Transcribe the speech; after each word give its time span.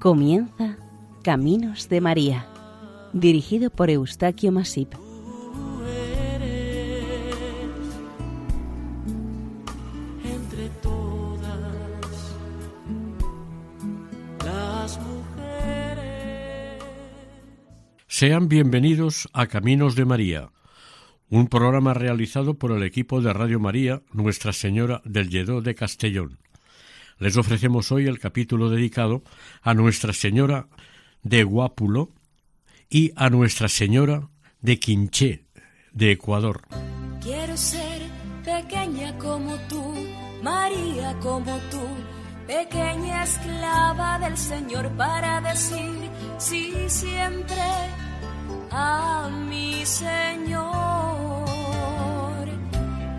Comienza 0.00 0.76
Caminos 1.24 1.88
de 1.88 2.00
María, 2.00 2.46
dirigido 3.12 3.68
por 3.68 3.90
Eustaquio 3.90 4.52
Masip. 4.52 4.94
entre 10.24 10.68
todas 10.80 11.58
las 14.44 15.00
mujeres. 15.00 16.84
Sean 18.06 18.48
bienvenidos 18.48 19.28
a 19.32 19.48
Caminos 19.48 19.96
de 19.96 20.04
María, 20.04 20.50
un 21.28 21.48
programa 21.48 21.92
realizado 21.92 22.54
por 22.54 22.70
el 22.70 22.84
equipo 22.84 23.20
de 23.20 23.32
Radio 23.32 23.58
María 23.58 24.02
Nuestra 24.12 24.52
Señora 24.52 25.02
del 25.04 25.28
Lledó 25.28 25.60
de 25.60 25.74
Castellón. 25.74 26.38
Les 27.18 27.36
ofrecemos 27.36 27.90
hoy 27.90 28.06
el 28.06 28.20
capítulo 28.20 28.70
dedicado 28.70 29.22
a 29.62 29.74
Nuestra 29.74 30.12
Señora 30.12 30.68
de 31.22 31.42
Guápulo 31.42 32.10
y 32.88 33.12
a 33.16 33.28
Nuestra 33.28 33.68
Señora 33.68 34.28
de 34.60 34.78
Quinché, 34.78 35.44
de 35.92 36.12
Ecuador. 36.12 36.62
Quiero 37.20 37.56
ser 37.56 38.02
pequeña 38.44 39.18
como 39.18 39.56
tú, 39.68 39.94
María 40.42 41.18
como 41.20 41.58
tú, 41.70 41.82
pequeña 42.46 43.24
esclava 43.24 44.20
del 44.20 44.36
Señor 44.36 44.88
para 44.96 45.40
decir 45.40 46.10
sí 46.38 46.72
siempre 46.86 47.56
a 48.70 49.28
mi 49.48 49.84
Señor. 49.84 50.68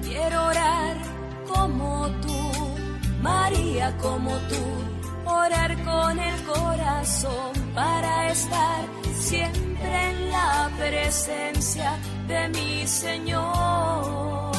Quiero 0.01 0.45
orar 0.45 0.97
como 1.53 2.09
tú, 2.21 2.48
María 3.21 3.95
como 3.97 4.31
tú, 4.31 5.29
orar 5.29 5.75
con 5.83 6.19
el 6.19 6.43
corazón 6.43 7.51
para 7.75 8.31
estar 8.31 8.85
siempre 9.19 10.09
en 10.09 10.31
la 10.31 10.69
presencia 10.77 11.97
de 12.27 12.49
mi 12.49 12.87
Señor. 12.87 14.58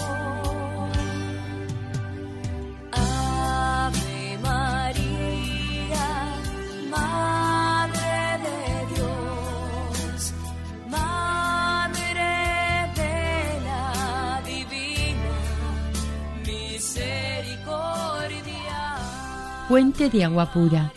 Fuente 19.70 20.10
de 20.10 20.24
agua 20.24 20.52
pura. 20.52 20.92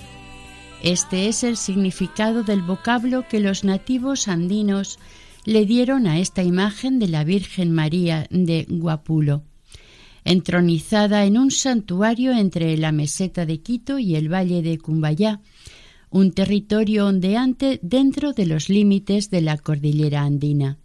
Este 0.82 1.28
es 1.28 1.44
el 1.44 1.58
significado 1.58 2.42
del 2.42 2.64
vocablo 2.64 3.24
que 3.30 3.40
los 3.40 3.64
nativos 3.64 4.28
andinos 4.28 4.98
le 5.46 5.68
dieron 5.68 6.08
a 6.08 6.18
esta 6.18 6.42
imagen 6.42 6.98
de 6.98 7.08
la 7.08 7.24
Virgen 7.24 7.72
María 7.72 8.26
de 8.32 8.66
Guapulo, 8.68 9.44
entronizada 10.26 11.24
en 11.26 11.38
un 11.38 11.52
santuario 11.52 12.32
entre 12.32 12.76
la 12.76 12.92
meseta 12.92 13.46
de 13.46 13.62
Quito 13.62 14.00
y 14.00 14.16
el 14.16 14.34
valle 14.34 14.64
de 14.64 14.80
Cumbayá, 14.80 15.40
un 16.10 16.32
territorio 16.32 17.06
ondeante 17.06 17.80
dentro 17.84 18.34
de 18.34 18.48
los 18.48 18.70
límites 18.70 19.30
de 19.30 19.42
la 19.42 19.60
cordillera 19.60 20.24
andina. 20.24 20.80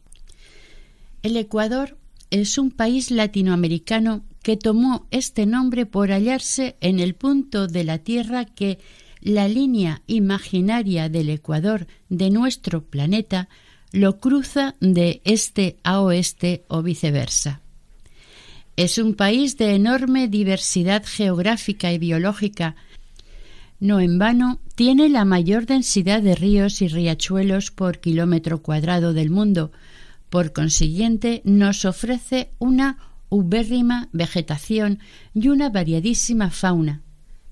El 1.22 1.38
Ecuador 1.38 1.96
es 2.28 2.58
un 2.58 2.70
país 2.70 3.10
latinoamericano 3.10 4.27
que 4.48 4.56
tomó 4.56 5.06
este 5.10 5.44
nombre 5.44 5.84
por 5.84 6.10
hallarse 6.10 6.78
en 6.80 7.00
el 7.00 7.14
punto 7.14 7.66
de 7.66 7.84
la 7.84 7.98
Tierra 7.98 8.46
que 8.46 8.78
la 9.20 9.46
línea 9.46 10.00
imaginaria 10.06 11.10
del 11.10 11.28
Ecuador 11.28 11.86
de 12.08 12.30
nuestro 12.30 12.82
planeta 12.82 13.50
lo 13.92 14.20
cruza 14.20 14.74
de 14.80 15.20
este 15.24 15.76
a 15.82 16.00
oeste 16.00 16.64
o 16.68 16.80
viceversa. 16.82 17.60
Es 18.78 18.96
un 18.96 19.12
país 19.12 19.58
de 19.58 19.74
enorme 19.74 20.28
diversidad 20.28 21.04
geográfica 21.04 21.92
y 21.92 21.98
biológica. 21.98 22.74
No 23.80 24.00
en 24.00 24.18
vano 24.18 24.60
tiene 24.76 25.10
la 25.10 25.26
mayor 25.26 25.66
densidad 25.66 26.22
de 26.22 26.34
ríos 26.36 26.80
y 26.80 26.88
riachuelos 26.88 27.70
por 27.70 28.00
kilómetro 28.00 28.62
cuadrado 28.62 29.12
del 29.12 29.28
mundo. 29.28 29.72
Por 30.30 30.54
consiguiente, 30.54 31.42
nos 31.44 31.84
ofrece 31.84 32.48
una 32.58 33.07
ubérrima 33.28 34.08
vegetación 34.12 35.00
y 35.34 35.48
una 35.48 35.70
variadísima 35.70 36.50
fauna. 36.50 37.02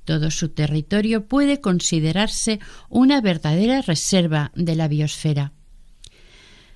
Todo 0.05 0.31
su 0.31 0.51
territorio 0.51 1.27
puede 1.27 1.61
considerarse 1.61 2.61
una 2.89 3.21
verdadera 3.21 3.83
reserva 3.83 4.53
de 4.55 4.77
la 4.77 4.89
biosfera. 4.89 5.53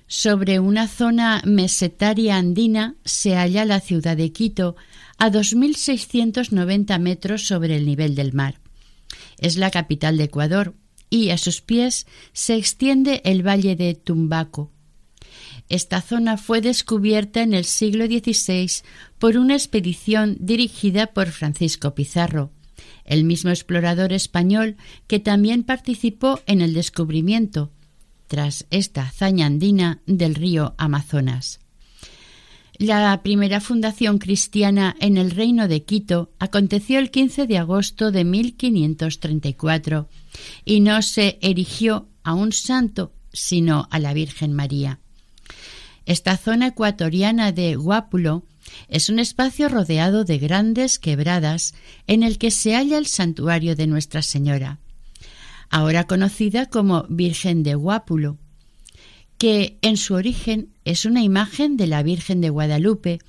Sobre 0.07 0.59
una 0.59 0.89
zona 0.89 1.41
mesetaria 1.45 2.35
andina 2.35 2.95
se 3.05 3.35
halla 3.35 3.63
la 3.63 3.79
ciudad 3.79 4.17
de 4.17 4.33
Quito, 4.33 4.75
a 5.17 5.31
2.690 5.31 6.99
metros 6.99 7.47
sobre 7.47 7.77
el 7.77 7.85
nivel 7.85 8.15
del 8.15 8.33
mar. 8.33 8.59
Es 9.37 9.55
la 9.55 9.71
capital 9.71 10.17
de 10.17 10.25
Ecuador 10.25 10.75
y 11.09 11.29
a 11.29 11.37
sus 11.37 11.61
pies 11.61 12.07
se 12.33 12.55
extiende 12.55 13.21
el 13.23 13.47
valle 13.47 13.77
de 13.77 13.93
Tumbaco. 13.93 14.71
Esta 15.71 16.01
zona 16.01 16.35
fue 16.35 16.59
descubierta 16.59 17.41
en 17.41 17.53
el 17.53 17.63
siglo 17.63 18.05
XVI 18.05 18.83
por 19.19 19.37
una 19.37 19.53
expedición 19.53 20.35
dirigida 20.37 21.07
por 21.07 21.29
Francisco 21.29 21.95
Pizarro, 21.95 22.51
el 23.05 23.23
mismo 23.23 23.51
explorador 23.51 24.11
español 24.11 24.75
que 25.07 25.21
también 25.21 25.63
participó 25.63 26.41
en 26.45 26.59
el 26.59 26.73
descubrimiento, 26.73 27.71
tras 28.27 28.65
esta 28.69 29.03
hazaña 29.03 29.45
andina 29.45 30.01
del 30.07 30.35
río 30.35 30.75
Amazonas. 30.77 31.61
La 32.77 33.23
primera 33.23 33.61
fundación 33.61 34.17
cristiana 34.17 34.97
en 34.99 35.15
el 35.15 35.31
reino 35.31 35.69
de 35.69 35.83
Quito 35.85 36.33
aconteció 36.37 36.99
el 36.99 37.11
15 37.11 37.47
de 37.47 37.57
agosto 37.57 38.11
de 38.11 38.25
1534 38.25 40.09
y 40.65 40.81
no 40.81 41.01
se 41.01 41.39
erigió 41.41 42.09
a 42.23 42.33
un 42.33 42.51
santo, 42.51 43.13
sino 43.31 43.87
a 43.89 43.99
la 43.99 44.13
Virgen 44.13 44.51
María. 44.51 44.99
Esta 46.05 46.37
zona 46.37 46.67
ecuatoriana 46.67 47.51
de 47.51 47.75
Guápulo 47.75 48.43
es 48.87 49.09
un 49.09 49.19
espacio 49.19 49.69
rodeado 49.69 50.23
de 50.23 50.37
grandes 50.37 50.99
quebradas 50.99 51.73
en 52.07 52.23
el 52.23 52.37
que 52.37 52.51
se 52.51 52.75
halla 52.75 52.97
el 52.97 53.05
santuario 53.05 53.75
de 53.75 53.87
Nuestra 53.87 54.21
Señora, 54.21 54.79
ahora 55.69 56.05
conocida 56.05 56.67
como 56.67 57.05
Virgen 57.09 57.63
de 57.63 57.75
Guápulo, 57.75 58.37
que 59.37 59.77
en 59.81 59.97
su 59.97 60.13
origen 60.13 60.69
es 60.85 61.05
una 61.05 61.23
imagen 61.23 61.77
de 61.77 61.87
la 61.87 62.03
Virgen 62.03 62.41
de 62.41 62.49
Guadalupe, 62.49 63.19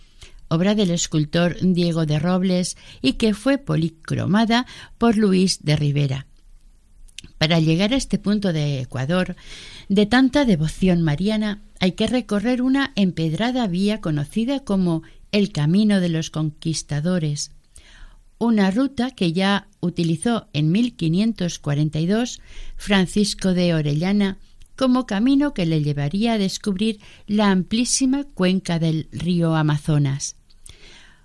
obra 0.48 0.74
del 0.74 0.90
escultor 0.90 1.56
Diego 1.62 2.04
de 2.04 2.18
Robles 2.18 2.76
y 3.00 3.14
que 3.14 3.32
fue 3.32 3.58
policromada 3.58 4.66
por 4.98 5.16
Luis 5.16 5.64
de 5.64 5.76
Rivera. 5.76 6.26
Para 7.38 7.58
llegar 7.60 7.92
a 7.92 7.96
este 7.96 8.18
punto 8.18 8.52
de 8.52 8.80
Ecuador, 8.80 9.36
de 9.88 10.06
tanta 10.06 10.44
devoción 10.44 11.02
mariana, 11.02 11.62
hay 11.82 11.92
que 11.92 12.06
recorrer 12.06 12.62
una 12.62 12.92
empedrada 12.94 13.66
vía 13.66 14.00
conocida 14.00 14.60
como 14.60 15.02
el 15.32 15.50
Camino 15.50 15.98
de 15.98 16.10
los 16.10 16.30
Conquistadores, 16.30 17.50
una 18.38 18.70
ruta 18.70 19.10
que 19.10 19.32
ya 19.32 19.66
utilizó 19.80 20.46
en 20.52 20.70
1542 20.70 22.40
Francisco 22.76 23.52
de 23.52 23.74
Orellana 23.74 24.38
como 24.76 25.06
camino 25.06 25.54
que 25.54 25.66
le 25.66 25.82
llevaría 25.82 26.34
a 26.34 26.38
descubrir 26.38 27.00
la 27.26 27.50
amplísima 27.50 28.22
cuenca 28.32 28.78
del 28.78 29.08
río 29.10 29.56
Amazonas. 29.56 30.36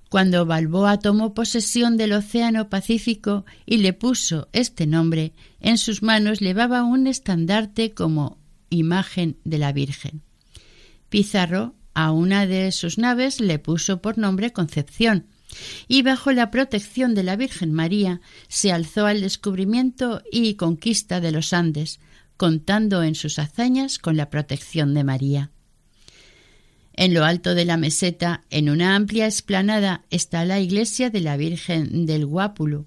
Cuando 0.09 0.47
Balboa 0.47 0.97
tomó 0.97 1.35
posesión 1.35 1.97
del 1.97 2.13
Océano 2.13 2.67
Pacífico 2.67 3.45
y 3.67 3.77
le 3.77 3.93
puso 3.93 4.49
este 4.53 4.87
nombre, 4.87 5.33
en 5.59 5.77
sus 5.77 6.01
manos 6.01 6.39
llevaba 6.39 6.81
un 6.81 7.05
estandarte 7.05 7.93
como 7.93 8.39
imagen 8.71 9.37
de 9.43 9.59
la 9.59 9.71
Virgen. 9.71 10.23
Pizarro 11.09 11.75
a 11.93 12.11
una 12.11 12.45
de 12.45 12.71
sus 12.71 12.97
naves 12.97 13.39
le 13.39 13.59
puso 13.59 14.01
por 14.01 14.17
nombre 14.17 14.53
Concepción, 14.53 15.25
y 15.87 16.01
bajo 16.01 16.31
la 16.31 16.51
protección 16.51 17.15
de 17.15 17.23
la 17.23 17.35
Virgen 17.35 17.73
María 17.73 18.21
se 18.47 18.71
alzó 18.71 19.05
al 19.05 19.21
descubrimiento 19.21 20.21
y 20.31 20.55
conquista 20.55 21.21
de 21.21 21.31
los 21.31 21.53
Andes, 21.53 21.99
contando 22.35 23.01
en 23.03 23.15
sus 23.15 23.39
hazañas 23.39 23.97
con 23.97 24.15
la 24.15 24.29
protección 24.29 24.93
de 24.93 25.03
María. 25.03 25.51
En 26.93 27.13
lo 27.13 27.25
alto 27.25 27.55
de 27.55 27.65
la 27.65 27.77
meseta, 27.77 28.43
en 28.49 28.69
una 28.69 28.95
amplia 28.95 29.25
explanada, 29.25 30.03
está 30.09 30.45
la 30.45 30.59
iglesia 30.59 31.09
de 31.09 31.21
la 31.21 31.37
Virgen 31.37 32.05
del 32.05 32.25
Guápulo. 32.25 32.85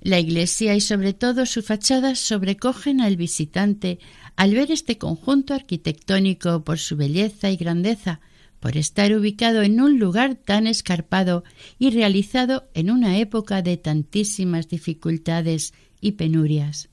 La 0.00 0.18
iglesia 0.18 0.74
y 0.74 0.80
sobre 0.80 1.12
todo 1.12 1.46
su 1.46 1.62
fachada 1.62 2.16
sobrecogen 2.16 3.00
al 3.00 3.16
visitante 3.16 4.00
al 4.36 4.54
ver 4.54 4.70
este 4.70 4.98
conjunto 4.98 5.54
arquitectónico 5.54 6.64
por 6.64 6.78
su 6.78 6.96
belleza 6.96 7.50
y 7.50 7.56
grandeza, 7.56 8.20
por 8.60 8.76
estar 8.76 9.12
ubicado 9.12 9.62
en 9.62 9.80
un 9.80 9.98
lugar 9.98 10.36
tan 10.36 10.66
escarpado 10.66 11.42
y 11.78 11.90
realizado 11.90 12.68
en 12.74 12.90
una 12.90 13.18
época 13.18 13.60
de 13.60 13.76
tantísimas 13.76 14.68
dificultades 14.68 15.74
y 16.00 16.12
penurias. 16.12 16.88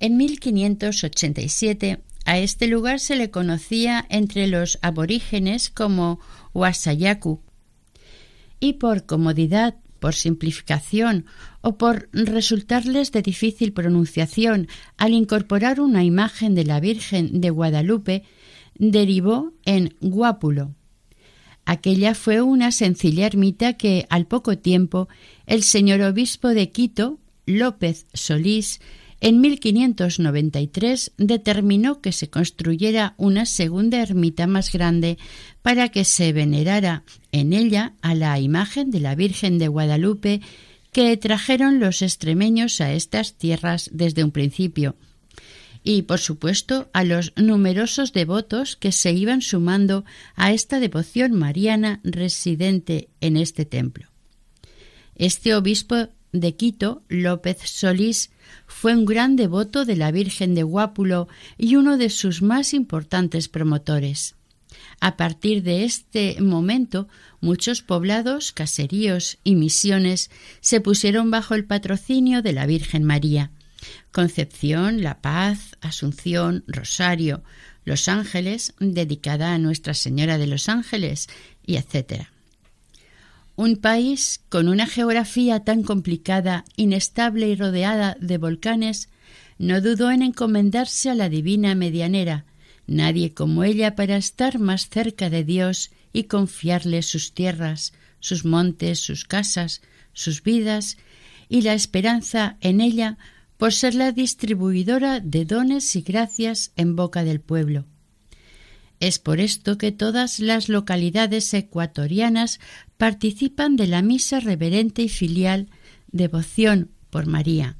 En 0.00 0.16
1587 0.16 2.00
a 2.24 2.38
este 2.38 2.66
lugar 2.66 2.98
se 2.98 3.14
le 3.16 3.30
conocía 3.30 4.04
entre 4.10 4.48
los 4.48 4.78
aborígenes 4.82 5.70
como 5.70 6.18
Wasayaku 6.52 7.40
y 8.58 8.74
por 8.74 9.06
comodidad, 9.06 9.76
por 10.06 10.14
simplificación 10.14 11.24
o 11.62 11.78
por 11.78 12.08
resultarles 12.12 13.10
de 13.10 13.22
difícil 13.22 13.72
pronunciación 13.72 14.68
al 14.96 15.14
incorporar 15.14 15.80
una 15.80 16.04
imagen 16.04 16.54
de 16.54 16.64
la 16.64 16.78
Virgen 16.78 17.40
de 17.40 17.50
Guadalupe, 17.50 18.22
derivó 18.76 19.52
en 19.64 19.96
Guápulo. 20.00 20.76
Aquella 21.64 22.14
fue 22.14 22.40
una 22.40 22.70
sencilla 22.70 23.26
ermita 23.26 23.72
que 23.72 24.06
al 24.08 24.28
poco 24.28 24.56
tiempo 24.58 25.08
el 25.44 25.64
señor 25.64 26.00
obispo 26.02 26.50
de 26.50 26.70
Quito, 26.70 27.18
López 27.44 28.06
Solís, 28.14 28.80
en 29.20 29.40
1593 29.40 31.12
determinó 31.16 32.00
que 32.00 32.12
se 32.12 32.28
construyera 32.28 33.14
una 33.16 33.46
segunda 33.46 34.02
ermita 34.02 34.46
más 34.46 34.72
grande 34.72 35.18
para 35.62 35.88
que 35.88 36.04
se 36.04 36.32
venerara 36.32 37.02
en 37.32 37.52
ella 37.52 37.94
a 38.02 38.14
la 38.14 38.38
imagen 38.38 38.90
de 38.90 39.00
la 39.00 39.14
Virgen 39.14 39.58
de 39.58 39.68
Guadalupe 39.68 40.40
que 40.92 41.16
trajeron 41.16 41.80
los 41.80 42.02
extremeños 42.02 42.80
a 42.80 42.92
estas 42.92 43.34
tierras 43.34 43.90
desde 43.92 44.24
un 44.24 44.30
principio, 44.30 44.96
y 45.82 46.02
por 46.02 46.18
supuesto 46.18 46.90
a 46.92 47.04
los 47.04 47.32
numerosos 47.36 48.12
devotos 48.12 48.76
que 48.76 48.92
se 48.92 49.12
iban 49.12 49.40
sumando 49.40 50.04
a 50.34 50.52
esta 50.52 50.80
devoción 50.80 51.32
mariana 51.32 52.00
residente 52.02 53.08
en 53.20 53.36
este 53.36 53.64
templo. 53.64 54.08
Este 55.14 55.54
obispo 55.54 56.08
de 56.40 56.54
Quito, 56.56 57.02
López 57.08 57.58
Solís, 57.64 58.30
fue 58.66 58.94
un 58.94 59.04
gran 59.04 59.36
devoto 59.36 59.84
de 59.84 59.96
la 59.96 60.10
Virgen 60.10 60.54
de 60.54 60.62
Guápulo 60.62 61.28
y 61.58 61.76
uno 61.76 61.96
de 61.96 62.10
sus 62.10 62.42
más 62.42 62.74
importantes 62.74 63.48
promotores. 63.48 64.36
A 65.00 65.16
partir 65.16 65.62
de 65.62 65.84
este 65.84 66.40
momento, 66.40 67.08
muchos 67.40 67.82
poblados, 67.82 68.52
caseríos 68.52 69.38
y 69.44 69.54
misiones 69.54 70.30
se 70.60 70.80
pusieron 70.80 71.30
bajo 71.30 71.54
el 71.54 71.64
patrocinio 71.64 72.42
de 72.42 72.52
la 72.52 72.66
Virgen 72.66 73.04
María. 73.04 73.50
Concepción, 74.10 75.02
La 75.02 75.20
Paz, 75.20 75.76
Asunción, 75.80 76.64
Rosario, 76.66 77.42
Los 77.84 78.08
Ángeles, 78.08 78.74
dedicada 78.80 79.52
a 79.52 79.58
Nuestra 79.58 79.94
Señora 79.94 80.38
de 80.38 80.46
los 80.46 80.68
Ángeles, 80.68 81.28
y 81.64 81.76
etc. 81.76 82.28
Un 83.56 83.76
país 83.76 84.42
con 84.50 84.68
una 84.68 84.86
geografía 84.86 85.60
tan 85.60 85.82
complicada, 85.82 86.66
inestable 86.76 87.48
y 87.48 87.56
rodeada 87.56 88.16
de 88.20 88.36
volcanes, 88.36 89.08
no 89.58 89.80
dudó 89.80 90.10
en 90.10 90.22
encomendarse 90.22 91.08
a 91.08 91.14
la 91.14 91.30
divina 91.30 91.74
medianera, 91.74 92.44
nadie 92.86 93.32
como 93.32 93.64
ella 93.64 93.96
para 93.96 94.18
estar 94.18 94.58
más 94.58 94.90
cerca 94.90 95.30
de 95.30 95.42
Dios 95.42 95.90
y 96.12 96.24
confiarle 96.24 97.00
sus 97.00 97.32
tierras, 97.32 97.94
sus 98.20 98.44
montes, 98.44 99.00
sus 99.00 99.24
casas, 99.24 99.80
sus 100.12 100.42
vidas 100.42 100.98
y 101.48 101.62
la 101.62 101.72
esperanza 101.72 102.58
en 102.60 102.82
ella 102.82 103.16
por 103.56 103.72
ser 103.72 103.94
la 103.94 104.12
distribuidora 104.12 105.20
de 105.20 105.46
dones 105.46 105.96
y 105.96 106.02
gracias 106.02 106.72
en 106.76 106.94
boca 106.94 107.24
del 107.24 107.40
pueblo. 107.40 107.86
Es 108.98 109.18
por 109.18 109.40
esto 109.40 109.76
que 109.76 109.92
todas 109.92 110.40
las 110.40 110.68
localidades 110.68 111.52
ecuatorianas 111.52 112.60
participan 112.96 113.76
de 113.76 113.86
la 113.86 114.02
misa 114.02 114.40
reverente 114.40 115.02
y 115.02 115.08
filial 115.08 115.68
devoción 116.10 116.90
por 117.10 117.26
María. 117.26 117.76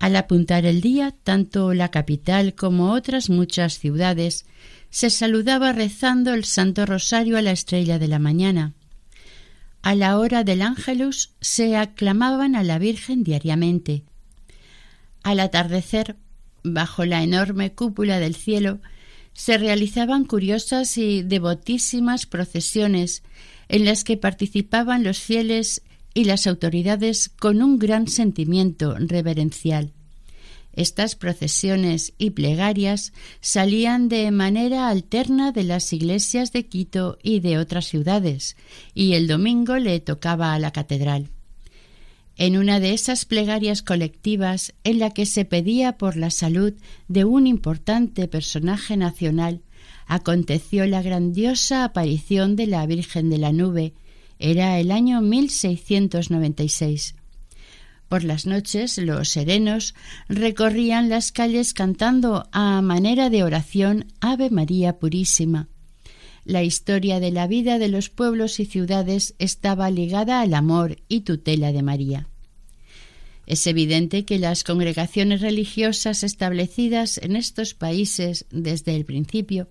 Al 0.00 0.16
apuntar 0.16 0.64
el 0.64 0.80
día, 0.80 1.14
tanto 1.24 1.74
la 1.74 1.90
capital 1.90 2.54
como 2.54 2.92
otras 2.92 3.30
muchas 3.30 3.78
ciudades 3.78 4.46
se 4.90 5.10
saludaba 5.10 5.72
rezando 5.72 6.34
el 6.34 6.44
Santo 6.44 6.86
Rosario 6.86 7.36
a 7.36 7.42
la 7.42 7.50
estrella 7.50 7.98
de 7.98 8.08
la 8.08 8.18
mañana. 8.18 8.74
A 9.82 9.94
la 9.94 10.18
hora 10.18 10.44
del 10.44 10.62
ángelus 10.62 11.32
se 11.40 11.76
aclamaban 11.76 12.56
a 12.56 12.62
la 12.62 12.78
Virgen 12.78 13.22
diariamente. 13.22 14.04
Al 15.22 15.40
atardecer, 15.40 16.16
bajo 16.62 17.04
la 17.04 17.22
enorme 17.22 17.72
cúpula 17.74 18.18
del 18.18 18.34
cielo, 18.34 18.80
se 19.38 19.56
realizaban 19.56 20.24
curiosas 20.24 20.98
y 20.98 21.22
devotísimas 21.22 22.26
procesiones 22.26 23.22
en 23.68 23.84
las 23.84 24.02
que 24.02 24.16
participaban 24.16 25.04
los 25.04 25.20
fieles 25.20 25.82
y 26.12 26.24
las 26.24 26.48
autoridades 26.48 27.28
con 27.28 27.62
un 27.62 27.78
gran 27.78 28.08
sentimiento 28.08 28.96
reverencial. 28.98 29.92
Estas 30.72 31.14
procesiones 31.14 32.14
y 32.18 32.30
plegarias 32.30 33.12
salían 33.40 34.08
de 34.08 34.28
manera 34.32 34.88
alterna 34.88 35.52
de 35.52 35.62
las 35.62 35.92
iglesias 35.92 36.50
de 36.50 36.66
Quito 36.66 37.16
y 37.22 37.38
de 37.38 37.58
otras 37.58 37.86
ciudades, 37.86 38.56
y 38.92 39.12
el 39.12 39.28
domingo 39.28 39.76
le 39.76 40.00
tocaba 40.00 40.52
a 40.52 40.58
la 40.58 40.72
catedral. 40.72 41.30
En 42.38 42.56
una 42.56 42.78
de 42.78 42.92
esas 42.92 43.24
plegarias 43.24 43.82
colectivas 43.82 44.72
en 44.84 45.00
la 45.00 45.10
que 45.10 45.26
se 45.26 45.44
pedía 45.44 45.98
por 45.98 46.16
la 46.16 46.30
salud 46.30 46.72
de 47.08 47.24
un 47.24 47.48
importante 47.48 48.28
personaje 48.28 48.96
nacional, 48.96 49.62
aconteció 50.06 50.86
la 50.86 51.02
grandiosa 51.02 51.82
aparición 51.82 52.54
de 52.54 52.68
la 52.68 52.86
Virgen 52.86 53.28
de 53.28 53.38
la 53.38 53.52
Nube. 53.52 53.92
Era 54.38 54.78
el 54.78 54.92
año 54.92 55.20
1696. 55.20 57.16
Por 58.08 58.22
las 58.22 58.46
noches 58.46 58.98
los 58.98 59.30
serenos 59.30 59.96
recorrían 60.28 61.08
las 61.08 61.32
calles 61.32 61.74
cantando 61.74 62.48
a 62.52 62.80
manera 62.82 63.30
de 63.30 63.42
oración 63.42 64.06
Ave 64.20 64.48
María 64.50 65.00
Purísima. 65.00 65.68
La 66.48 66.62
historia 66.62 67.20
de 67.20 67.30
la 67.30 67.46
vida 67.46 67.78
de 67.78 67.88
los 67.88 68.08
pueblos 68.08 68.58
y 68.58 68.64
ciudades 68.64 69.34
estaba 69.38 69.90
ligada 69.90 70.40
al 70.40 70.54
amor 70.54 70.96
y 71.06 71.20
tutela 71.20 71.72
de 71.72 71.82
María. 71.82 72.26
Es 73.44 73.66
evidente 73.66 74.24
que 74.24 74.38
las 74.38 74.64
congregaciones 74.64 75.42
religiosas 75.42 76.22
establecidas 76.24 77.18
en 77.18 77.36
estos 77.36 77.74
países 77.74 78.46
desde 78.50 78.96
el 78.96 79.04
principio 79.04 79.68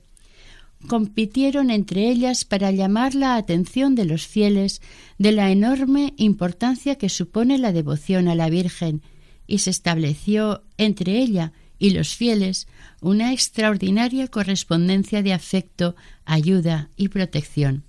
compitieron 0.88 1.72
entre 1.72 2.12
ellas 2.12 2.46
para 2.46 2.70
llamar 2.70 3.16
la 3.16 3.38
atención 3.38 3.96
de 3.96 4.06
los 4.06 4.28
fieles 4.28 4.80
de 5.18 5.32
la 5.32 5.50
enorme 5.50 6.13
importancia 6.18 6.94
que 6.94 7.10
supone 7.10 7.58
la 7.58 7.72
devoción 7.72 8.28
a 8.28 8.36
la 8.36 8.52
Virgen 8.52 9.02
y 9.48 9.58
se 9.58 9.72
estableció 9.72 10.62
entre 10.78 11.18
ella 11.18 11.54
y 11.80 11.92
los 11.92 12.16
fieles 12.16 12.68
una 13.02 13.34
extraordinaria 13.34 14.28
correspondencia 14.28 15.22
de 15.22 15.34
afecto, 15.34 15.96
ayuda 16.26 16.90
y 16.96 17.10
protección. 17.10 17.84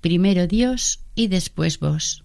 Primero 0.00 0.46
Dios 0.46 1.00
y 1.14 1.28
después 1.28 1.78
vos. 1.78 2.24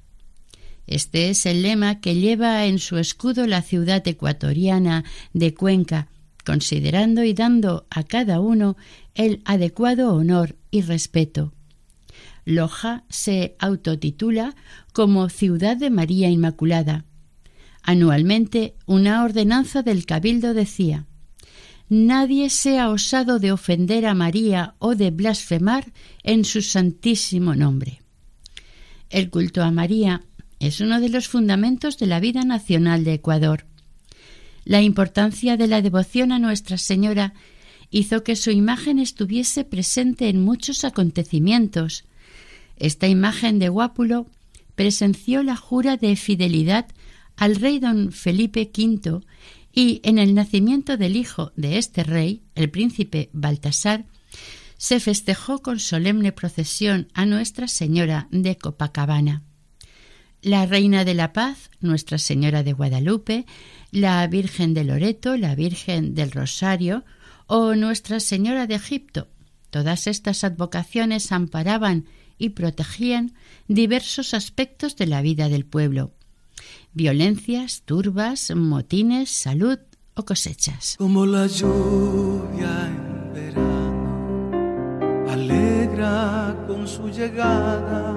Este 0.86 1.30
es 1.30 1.46
el 1.46 1.62
lema 1.62 2.02
que 2.02 2.16
lleva 2.16 2.66
en 2.66 2.80
su 2.80 2.98
escudo 2.98 3.48
la 3.48 3.62
ciudad 3.62 4.06
ecuatoriana 4.08 5.04
de 5.34 5.54
Cuenca, 5.54 6.10
considerando 6.46 7.24
y 7.24 7.34
dando 7.34 7.88
a 7.90 8.04
cada 8.04 8.40
uno 8.40 8.76
el 9.16 9.42
adecuado 9.46 10.14
honor 10.14 10.58
y 10.72 10.82
respeto. 10.82 11.54
Loja 12.46 13.06
se 13.10 13.56
autotitula 13.60 14.56
como 14.92 15.30
Ciudad 15.30 15.78
de 15.78 15.90
María 15.90 16.30
Inmaculada, 16.30 17.06
Anualmente, 17.84 18.76
una 18.86 19.24
ordenanza 19.24 19.84
del 19.84 20.06
Cabildo 20.06 20.54
decía 20.54 21.06
Nadie 21.90 22.50
sea 22.50 22.90
osado 22.90 23.40
de 23.40 23.52
ofender 23.52 24.06
a 24.06 24.14
María 24.14 24.74
o 24.80 24.96
de 24.96 25.12
blasfemar 25.12 25.92
en 26.24 26.46
su 26.46 26.62
santísimo 26.62 27.56
nombre. 27.56 28.02
El 29.10 29.30
culto 29.30 29.62
a 29.62 29.70
María 29.70 30.24
es 30.60 30.80
uno 30.80 31.02
de 31.02 31.10
los 31.10 31.28
fundamentos 31.28 31.98
de 31.98 32.08
la 32.08 32.22
vida 32.22 32.44
nacional 32.44 33.04
de 33.04 33.14
Ecuador. 33.14 33.66
La 34.64 34.82
importancia 34.82 35.58
de 35.58 35.68
la 35.68 35.82
devoción 35.82 36.32
a 36.32 36.40
Nuestra 36.40 36.78
Señora 36.78 37.34
hizo 37.92 38.24
que 38.24 38.38
su 38.38 38.50
imagen 38.50 38.98
estuviese 38.98 39.66
presente 39.66 40.30
en 40.30 40.42
muchos 40.42 40.86
acontecimientos. 40.86 42.06
Esta 42.78 43.08
imagen 43.08 43.60
de 43.60 43.68
Guápulo 43.68 44.26
presenció 44.76 45.44
la 45.44 45.58
jura 45.58 45.98
de 45.98 46.16
fidelidad 46.16 46.88
al 47.38 47.56
rey 47.56 47.80
don 47.80 48.12
Felipe 48.12 48.72
V 48.76 49.22
y 49.72 50.02
en 50.04 50.18
el 50.18 50.34
nacimiento 50.34 50.98
del 50.98 51.16
hijo 51.16 51.52
de 51.56 51.78
este 51.78 52.04
rey, 52.04 52.44
el 52.56 52.70
príncipe 52.70 53.30
Baltasar, 53.34 54.06
se 54.78 55.00
festejó 55.00 55.62
con 55.62 55.80
solemne 55.80 56.32
procesión 56.32 57.08
a 57.14 57.26
Nuestra 57.26 57.68
Señora 57.68 58.28
de 58.32 58.58
Copacabana. 58.58 59.44
La 60.42 60.66
Reina 60.66 61.06
de 61.06 61.14
la 61.14 61.32
Paz, 61.32 61.70
Nuestra 61.80 62.18
Señora 62.18 62.64
de 62.64 62.74
Guadalupe, 62.74 63.46
la 63.92 64.28
Virgen 64.28 64.74
de 64.74 64.84
Loreto, 64.84 65.38
la 65.38 65.56
Virgen 65.56 66.16
del 66.16 66.32
Rosario 66.32 67.06
o 67.48 67.76
Nuestra 67.76 68.20
Señora 68.20 68.68
de 68.68 68.76
Egipto 68.76 69.30
Todas 69.74 70.06
estas 70.06 70.44
advocaciones 70.44 71.32
amparaban 71.32 72.06
y 72.38 72.50
protegían 72.50 73.34
diversos 73.68 74.36
aspectos 74.36 74.96
de 74.98 75.08
la 75.08 75.24
vida 75.24 75.50
del 75.50 75.66
pueblo. 75.66 76.14
Violencias, 76.94 77.84
turbas, 77.86 78.52
motines, 78.56 79.30
salud 79.30 79.80
o 80.16 80.24
cosechas. 80.24 80.96
Como 80.98 81.26
la 81.26 81.48
lluvia 81.48 82.88
en 82.88 83.34
verano, 83.34 84.52
alegra 85.30 86.56
con 86.68 86.88
su 86.88 87.10
llegada, 87.10 88.16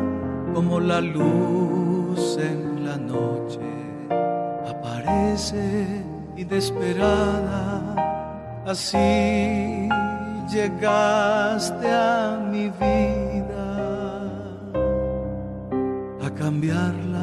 como 0.54 0.78
la 0.80 1.00
luz 1.00 2.36
en 2.38 2.84
la 2.84 2.96
noche, 2.96 3.60
aparece 4.68 6.04
inesperada, 6.36 7.94
así 8.66 9.88
llegaste 10.50 11.88
a 11.90 12.38
mi 12.50 12.68
vida 12.68 13.66
a 16.22 16.30
cambiarla 16.34 17.15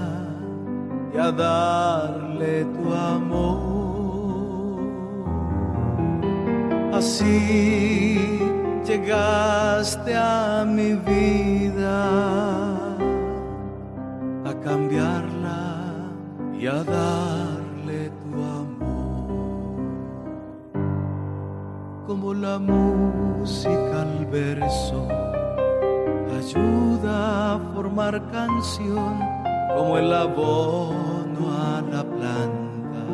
y 1.14 1.18
a 1.18 1.32
darle 1.32 2.66
tu 2.66 2.94
amor. 2.94 4.80
Así 6.92 8.40
llegaste 8.86 10.16
a 10.16 10.66
mi 10.66 10.94
vida 10.96 12.06
a 14.46 14.54
cambiarla 14.64 16.12
y 16.60 16.66
a 16.66 16.84
darle 16.84 18.10
tu 18.22 18.44
amor. 18.44 19.84
Como 22.08 22.34
la 22.34 22.58
música 22.58 24.02
al 24.02 24.26
verso 24.26 25.08
ayuda 26.40 27.56
a 27.56 27.60
formar 27.74 28.32
canción 28.32 29.43
como 29.76 29.98
el 29.98 30.14
abono 30.14 31.52
a 31.52 31.82
la 31.82 32.04
planta. 32.04 33.06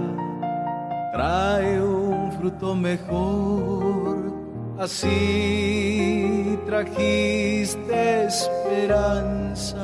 Trae 1.13 1.81
un 1.81 2.31
fruto 2.33 2.75
mejor. 2.75 4.33
Así 4.77 6.57
trajiste 6.65 8.25
esperanza 8.25 9.81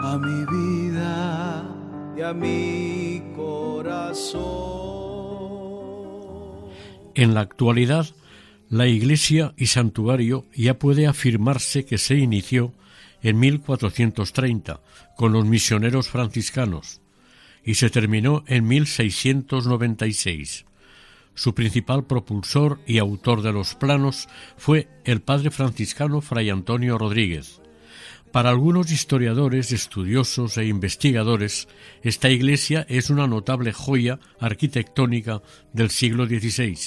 a 0.00 0.18
mi 0.18 0.44
vida 0.46 1.62
y 2.16 2.22
a 2.22 2.32
mi 2.32 3.22
corazón. 3.36 4.50
En 7.14 7.34
la 7.34 7.40
actualidad, 7.40 8.06
la 8.68 8.88
iglesia 8.88 9.54
y 9.56 9.66
santuario 9.66 10.44
ya 10.56 10.78
puede 10.78 11.06
afirmarse 11.06 11.84
que 11.84 11.98
se 11.98 12.16
inició 12.16 12.72
en 13.22 13.38
1430 13.38 14.80
con 15.16 15.32
los 15.32 15.44
misioneros 15.44 16.08
franciscanos 16.08 17.00
y 17.64 17.74
se 17.74 17.90
terminó 17.90 18.44
en 18.46 18.66
1696. 18.66 20.64
Su 21.34 21.54
principal 21.54 22.04
propulsor 22.04 22.80
y 22.86 22.98
autor 22.98 23.42
de 23.42 23.52
los 23.52 23.74
planos 23.74 24.28
fue 24.56 24.88
el 25.04 25.20
padre 25.20 25.50
franciscano 25.50 26.20
Fray 26.20 26.50
Antonio 26.50 26.98
Rodríguez. 26.98 27.60
Para 28.32 28.50
algunos 28.50 28.92
historiadores, 28.92 29.72
estudiosos 29.72 30.56
e 30.56 30.66
investigadores, 30.66 31.66
esta 32.02 32.30
iglesia 32.30 32.86
es 32.88 33.10
una 33.10 33.26
notable 33.26 33.72
joya 33.72 34.20
arquitectónica 34.38 35.42
del 35.72 35.90
siglo 35.90 36.26
XVI. 36.26 36.78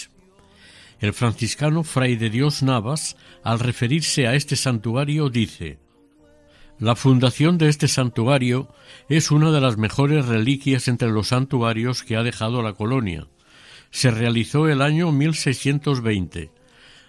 El 1.02 1.14
franciscano 1.14 1.84
Fray 1.84 2.16
de 2.16 2.30
Dios 2.30 2.64
Navas, 2.64 3.18
al 3.44 3.60
referirse 3.60 4.26
a 4.28 4.36
este 4.36 4.56
santuario, 4.56 5.30
dice 5.30 5.83
La 6.80 6.96
fundación 6.96 7.58
de 7.58 7.70
este 7.70 7.88
santuario 7.88 8.68
es 9.08 9.32
una 9.32 9.52
de 9.52 9.62
las 9.62 9.78
mejores 9.78 10.26
reliquias 10.26 10.88
entre 10.88 11.10
los 11.12 11.28
santuarios 11.28 12.04
que 12.04 12.16
ha 12.16 12.24
dejado 12.24 12.62
la 12.62 12.74
colonia. 12.74 13.28
Se 13.92 14.10
realizó 14.10 14.68
el 14.68 14.82
año 14.82 15.12
1620. 15.12 16.52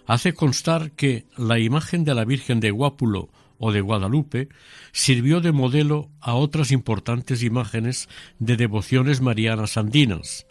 Hace 0.06 0.34
constar 0.34 0.92
que 0.92 1.24
la 1.36 1.58
imagen 1.58 2.04
de 2.04 2.14
la 2.14 2.26
Virgen 2.26 2.60
de 2.60 2.70
Guápulo 2.70 3.30
o 3.58 3.72
de 3.72 3.80
Guadalupe 3.80 4.48
sirvió 4.92 5.40
de 5.40 5.52
modelo 5.52 6.10
a 6.20 6.34
otras 6.34 6.70
importantes 6.70 7.42
imágenes 7.42 8.08
de 8.38 8.56
devociones 8.56 9.22
marianas 9.22 9.78
andinas, 9.78 10.46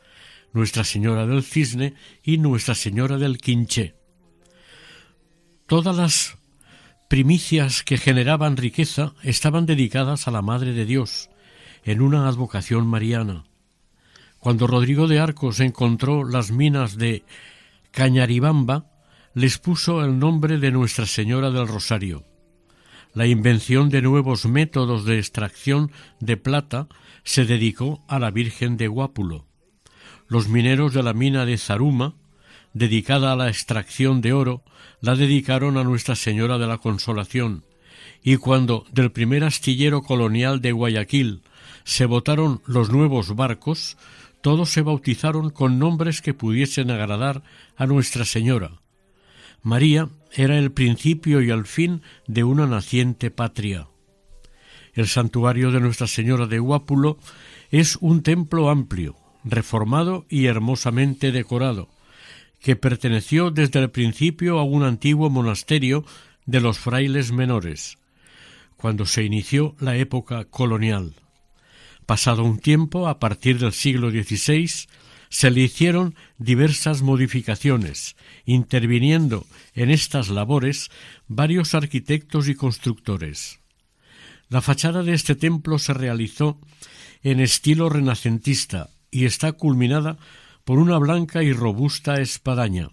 Nuestra 0.53 0.84
Señora 0.84 1.27
del 1.27 1.43
Cisne 1.43 1.93
y 2.24 2.39
Nuestra 2.39 2.74
Señora 2.74 3.17
del 3.17 3.38
Quinché. 3.38 3.96
Todas 5.67 5.96
las 5.96 6.38
primicias 7.08 7.84
que 7.84 7.98
generaban 7.98 8.58
riqueza 8.58 9.14
estaban 9.24 9.66
dedicadas 9.66 10.28
a 10.28 10.32
la 10.32 10.42
Madre 10.42 10.74
de 10.74 10.86
Dios, 10.86 11.30
en 11.84 12.02
una 12.02 12.28
advocación 12.28 12.88
mariana. 12.88 13.44
Cuando 14.40 14.68
Rodrigo 14.68 15.08
de 15.08 15.20
Arcos 15.20 15.60
encontró 15.60 16.24
las 16.24 16.52
minas 16.52 16.98
de 16.98 17.24
Cañaribamba, 17.92 18.86
les 19.34 19.58
puso 19.58 20.04
el 20.04 20.20
nombre 20.20 20.58
de 20.58 20.72
Nuestra 20.72 21.06
Señora 21.06 21.50
del 21.50 21.68
Rosario. 21.68 22.26
La 23.14 23.28
invención 23.28 23.90
de 23.90 24.02
nuevos 24.02 24.46
métodos 24.46 25.06
de 25.06 25.20
extracción 25.20 25.92
de 26.20 26.38
plata 26.38 26.88
se 27.24 27.46
dedicó 27.46 28.04
a 28.08 28.20
la 28.20 28.32
Virgen 28.32 28.76
de 28.76 28.88
Guápulo. 28.88 29.46
Los 30.28 30.48
mineros 30.48 30.94
de 30.94 31.04
la 31.04 31.14
mina 31.14 31.46
de 31.46 31.58
Zaruma, 31.58 32.16
dedicada 32.74 33.32
a 33.32 33.36
la 33.36 33.50
extracción 33.50 34.22
de 34.22 34.34
oro, 34.34 34.63
la 35.01 35.15
dedicaron 35.15 35.77
a 35.77 35.84
Nuestra 35.84 36.15
Señora 36.15 36.58
de 36.58 36.68
la 36.68 36.77
Consolación, 36.77 37.63
y 38.24 38.38
cuando 38.38 38.86
del 38.92 39.12
primer 39.12 39.44
astillero 39.44 40.01
colonial 40.01 40.62
de 40.62 40.72
Guayaquil 40.72 41.42
se 41.84 42.06
botaron 42.06 42.62
los 42.65 42.89
nuevos 42.89 43.36
barcos, 43.36 43.98
todos 44.42 44.70
se 44.70 44.82
bautizaron 44.82 45.50
con 45.50 45.80
nombres 45.80 46.22
que 46.22 46.34
pudiesen 46.34 46.92
agradar 46.92 47.44
a 47.75 47.86
Nuestra 47.86 48.25
Señora. 48.25 48.82
María 49.62 50.10
era 50.34 50.58
el 50.58 50.72
principio 50.72 51.42
y 51.42 51.50
el 51.50 51.65
fin 51.65 52.01
de 52.27 52.44
una 52.44 52.68
naciente 52.68 53.32
patria. 53.32 53.88
El 54.94 55.08
santuario 55.08 55.72
de 55.72 55.80
Nuestra 55.80 56.08
Señora 56.08 56.46
de 56.46 56.60
Guápulo 56.60 57.18
es 57.72 57.98
un 58.01 58.22
templo 58.22 58.70
amplio, 58.70 59.15
reformado 59.44 60.25
y 60.30 60.46
hermosamente 60.46 61.32
decorado, 61.32 61.89
que 62.63 62.77
perteneció 62.77 63.51
desde 63.51 63.82
el 63.82 63.91
principio 63.91 64.58
a 64.58 64.63
un 64.63 64.84
antiguo 64.84 65.29
monasterio 65.29 66.05
de 66.46 66.62
los 66.62 66.79
frailes 66.79 67.34
menores, 67.34 67.98
cuando 68.77 69.05
se 69.05 69.24
inició 69.24 69.75
la 69.79 69.98
época 69.98 70.46
colonial. 70.46 71.13
Pasado 72.05 72.43
un 72.43 72.60
tiempo, 72.60 73.10
a 73.10 73.20
partir 73.20 73.60
del 73.60 73.74
siglo 73.74 74.12
XVI, 74.12 74.88
se 75.27 75.51
le 75.51 75.60
hicieron 75.60 76.15
diversas 76.38 77.01
modificaciones, 77.01 78.15
interviniendo 78.46 79.46
en 79.74 79.91
estas 79.91 80.29
labores 80.29 80.89
varios 81.27 81.75
arquitectos 81.75 82.48
y 82.48 82.55
constructores. 82.55 83.60
La 84.48 84.62
fachada 84.62 85.03
de 85.03 85.13
este 85.13 85.36
templo 85.36 85.79
se 85.79 85.93
realizó 85.93 86.62
en 87.24 87.41
estilo 87.41 87.89
renacentista 87.89 88.89
y 89.12 89.25
está 89.25 89.51
culminada 89.51 90.17
por 90.63 90.79
una 90.79 90.98
blanca 90.98 91.43
y 91.43 91.53
robusta 91.53 92.22
espadaña. 92.22 92.89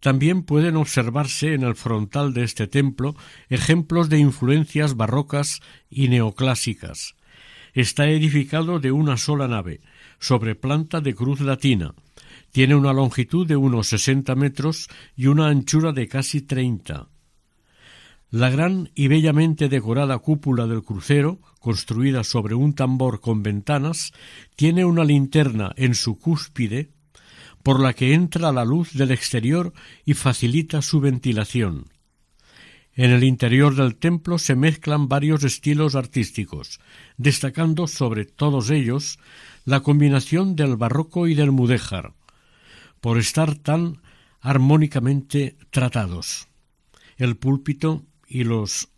También 0.00 0.42
pueden 0.42 0.76
observarse 0.76 1.54
en 1.54 1.62
el 1.62 1.76
frontal 1.76 2.34
de 2.34 2.42
este 2.42 2.66
templo 2.66 3.14
ejemplos 3.48 4.08
de 4.08 4.18
influencias 4.18 4.96
barrocas 4.96 5.60
y 5.88 6.08
neoclásicas. 6.08 7.14
Está 7.72 8.08
edificado 8.08 8.80
de 8.80 8.90
una 8.90 9.16
sola 9.16 9.46
nave, 9.46 9.80
sobre 10.18 10.56
planta 10.56 11.00
de 11.00 11.14
cruz 11.14 11.40
latina. 11.40 11.94
Tiene 12.50 12.74
una 12.74 12.92
longitud 12.92 13.46
de 13.46 13.56
unos 13.56 13.86
sesenta 13.86 14.34
metros 14.34 14.88
y 15.16 15.28
una 15.28 15.48
anchura 15.48 15.92
de 15.92 16.08
casi 16.08 16.42
treinta. 16.42 17.08
La 18.32 18.48
gran 18.48 18.90
y 18.94 19.08
bellamente 19.08 19.68
decorada 19.68 20.16
cúpula 20.18 20.66
del 20.66 20.82
crucero, 20.82 21.38
construida 21.60 22.24
sobre 22.24 22.54
un 22.54 22.72
tambor 22.74 23.20
con 23.20 23.42
ventanas, 23.42 24.14
tiene 24.56 24.86
una 24.86 25.04
linterna 25.04 25.74
en 25.76 25.94
su 25.94 26.18
cúspide 26.18 26.88
por 27.62 27.78
la 27.78 27.92
que 27.92 28.14
entra 28.14 28.50
la 28.50 28.64
luz 28.64 28.94
del 28.94 29.10
exterior 29.10 29.74
y 30.06 30.14
facilita 30.14 30.80
su 30.80 31.00
ventilación. 31.00 31.90
En 32.94 33.10
el 33.10 33.22
interior 33.22 33.74
del 33.74 33.96
templo 33.96 34.38
se 34.38 34.56
mezclan 34.56 35.08
varios 35.08 35.44
estilos 35.44 35.94
artísticos, 35.94 36.80
destacando 37.18 37.86
sobre 37.86 38.24
todos 38.24 38.70
ellos 38.70 39.18
la 39.66 39.80
combinación 39.80 40.56
del 40.56 40.76
barroco 40.76 41.28
y 41.28 41.34
del 41.34 41.52
mudéjar, 41.52 42.14
por 43.02 43.18
estar 43.18 43.56
tan 43.56 44.00
armónicamente 44.40 45.58
tratados. 45.70 46.48
El 47.18 47.36
púlpito 47.36 48.06
y 48.32 48.44
los 48.44 48.88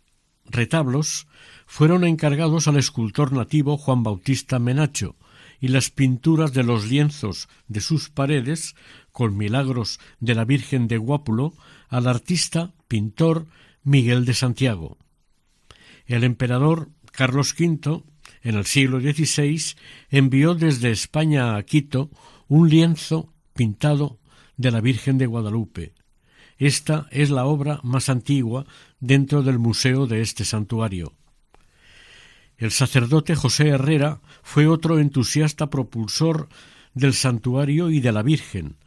retablos 0.45 1.27
fueron 1.65 2.05
encargados 2.05 2.69
al 2.69 2.77
escultor 2.77 3.33
nativo 3.33 3.77
Juan 3.77 4.01
Bautista 4.01 4.59
Menacho 4.59 5.17
y 5.59 5.67
las 5.67 5.89
pinturas 5.89 6.53
de 6.53 6.63
los 6.63 6.87
lienzos 6.87 7.49
de 7.67 7.81
sus 7.81 8.09
paredes, 8.09 8.75
con 9.11 9.35
milagros 9.35 9.99
de 10.19 10.35
la 10.35 10.45
Virgen 10.45 10.87
de 10.87 10.97
Guápulo, 10.97 11.53
al 11.89 12.07
artista 12.07 12.73
pintor 12.87 13.47
Miguel 13.83 14.23
de 14.23 14.33
Santiago. 14.33 14.97
El 16.05 16.23
emperador 16.23 16.89
Carlos 17.11 17.53
V, 17.59 18.03
en 18.41 18.55
el 18.55 18.65
siglo 18.65 19.01
XVI, 19.01 19.75
envió 20.09 20.55
desde 20.55 20.91
España 20.91 21.57
a 21.57 21.63
Quito 21.63 22.09
un 22.47 22.69
lienzo 22.69 23.33
pintado 23.53 24.19
de 24.55 24.71
la 24.71 24.79
Virgen 24.79 25.17
de 25.17 25.25
Guadalupe. 25.25 25.93
Esta 26.57 27.07
es 27.11 27.29
la 27.29 27.45
obra 27.45 27.79
más 27.83 28.09
antigua 28.09 28.65
dentro 28.99 29.43
del 29.43 29.59
museo 29.59 30.07
de 30.07 30.21
este 30.21 30.45
santuario. 30.45 31.13
El 32.57 32.71
sacerdote 32.71 33.35
José 33.35 33.67
Herrera 33.69 34.21
fue 34.41 34.67
otro 34.67 34.99
entusiasta 34.99 35.69
propulsor 35.69 36.47
del 36.93 37.13
santuario 37.13 37.89
y 37.89 37.99
de 37.99 38.11
la 38.13 38.23
Virgen. 38.23 38.77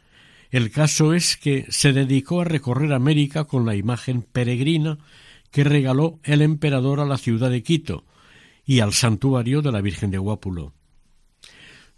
El 0.49 0.71
caso 0.71 1.13
es 1.13 1.37
que 1.37 1.67
se 1.69 1.93
dedicó 1.93 2.41
a 2.41 2.45
recorrer 2.45 2.91
América 2.91 3.45
con 3.45 3.67
la 3.67 3.75
imagen 3.75 4.23
peregrina 4.23 4.97
que 5.51 5.63
regaló 5.63 6.19
el 6.23 6.41
emperador 6.41 6.99
a 6.99 7.05
la 7.05 7.19
ciudad 7.19 7.51
de 7.51 7.61
Quito 7.61 8.03
y 8.65 8.79
al 8.79 8.93
santuario 8.93 9.61
de 9.61 9.71
la 9.71 9.81
Virgen 9.81 10.09
de 10.09 10.17
Guápulo. 10.17 10.73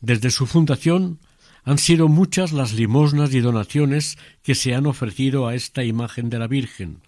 Desde 0.02 0.32
su 0.32 0.48
fundación 0.48 1.20
han 1.64 1.78
sido 1.78 2.08
muchas 2.08 2.52
las 2.52 2.74
limosnas 2.74 3.34
y 3.34 3.40
donaciones 3.40 4.18
que 4.44 4.56
se 4.56 4.74
han 4.74 4.86
ofrecido 4.86 5.48
a 5.48 5.56
esta 5.56 5.84
imagen 5.84 6.30
de 6.30 6.40
la 6.40 6.48
Virgen, 6.48 7.02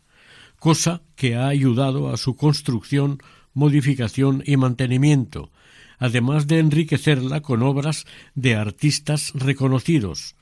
cosa 0.60 1.02
que 1.16 1.36
ha 1.36 1.48
ayudado 1.48 2.10
a 2.10 2.18
su 2.18 2.36
construcción, 2.36 3.20
modificación 3.54 4.44
y 4.46 4.58
mantenimiento, 4.58 5.52
además 5.98 6.48
de 6.48 6.60
enriquecerla 6.60 7.42
con 7.42 7.64
obras 7.64 8.06
de 8.36 8.56
artistas 8.56 9.32
reconocidos. 9.36 10.36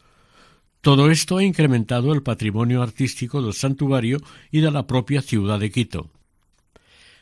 Todo 0.82 1.12
esto 1.12 1.38
ha 1.38 1.44
incrementado 1.44 2.12
el 2.14 2.24
patrimonio 2.24 2.82
artístico 2.82 3.42
del 3.42 3.54
santuario 3.54 4.18
y 4.52 4.62
de 4.62 4.72
la 4.72 4.88
propia 4.88 5.22
ciudad 5.22 5.60
de 5.60 5.72
Quito. 5.72 6.10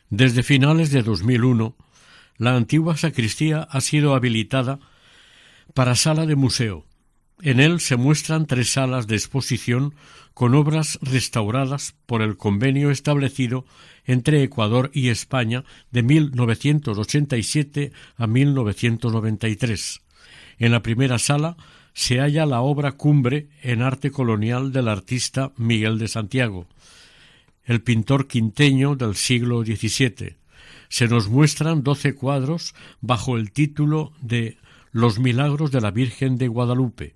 Desde 0.08 0.42
finales 0.42 0.90
de 0.90 1.02
2001, 1.02 1.76
la 2.38 2.56
antigua 2.56 2.96
sacristía 2.96 3.62
ha 3.62 3.80
sido 3.82 4.14
habilitada 4.14 4.80
para 5.74 5.94
sala 5.94 6.26
de 6.26 6.36
museo. 6.36 6.84
En 7.42 7.58
él 7.58 7.80
se 7.80 7.96
muestran 7.96 8.46
tres 8.46 8.72
salas 8.72 9.06
de 9.06 9.16
exposición 9.16 9.94
con 10.34 10.54
obras 10.54 10.98
restauradas 11.02 11.94
por 12.06 12.22
el 12.22 12.36
convenio 12.36 12.90
establecido 12.90 13.64
entre 14.04 14.42
Ecuador 14.42 14.90
y 14.92 15.08
España 15.08 15.64
de 15.90 16.02
1987 16.02 17.92
a 18.16 18.26
1993. 18.26 20.00
En 20.58 20.72
la 20.72 20.82
primera 20.82 21.18
sala 21.18 21.56
se 21.94 22.18
halla 22.20 22.46
la 22.46 22.60
obra 22.60 22.92
cumbre 22.92 23.48
en 23.62 23.82
arte 23.82 24.10
colonial 24.10 24.72
del 24.72 24.88
artista 24.88 25.52
Miguel 25.56 25.98
de 25.98 26.08
Santiago, 26.08 26.66
el 27.64 27.82
pintor 27.82 28.26
quinteño 28.26 28.96
del 28.96 29.16
siglo 29.16 29.64
XVII. 29.64 30.36
Se 30.88 31.08
nos 31.08 31.28
muestran 31.28 31.82
doce 31.82 32.14
cuadros 32.14 32.74
bajo 33.00 33.36
el 33.36 33.52
título 33.52 34.12
de 34.20 34.58
Los 34.92 35.18
milagros 35.18 35.70
de 35.70 35.80
la 35.80 35.90
Virgen 35.90 36.36
de 36.36 36.48
Guadalupe. 36.48 37.14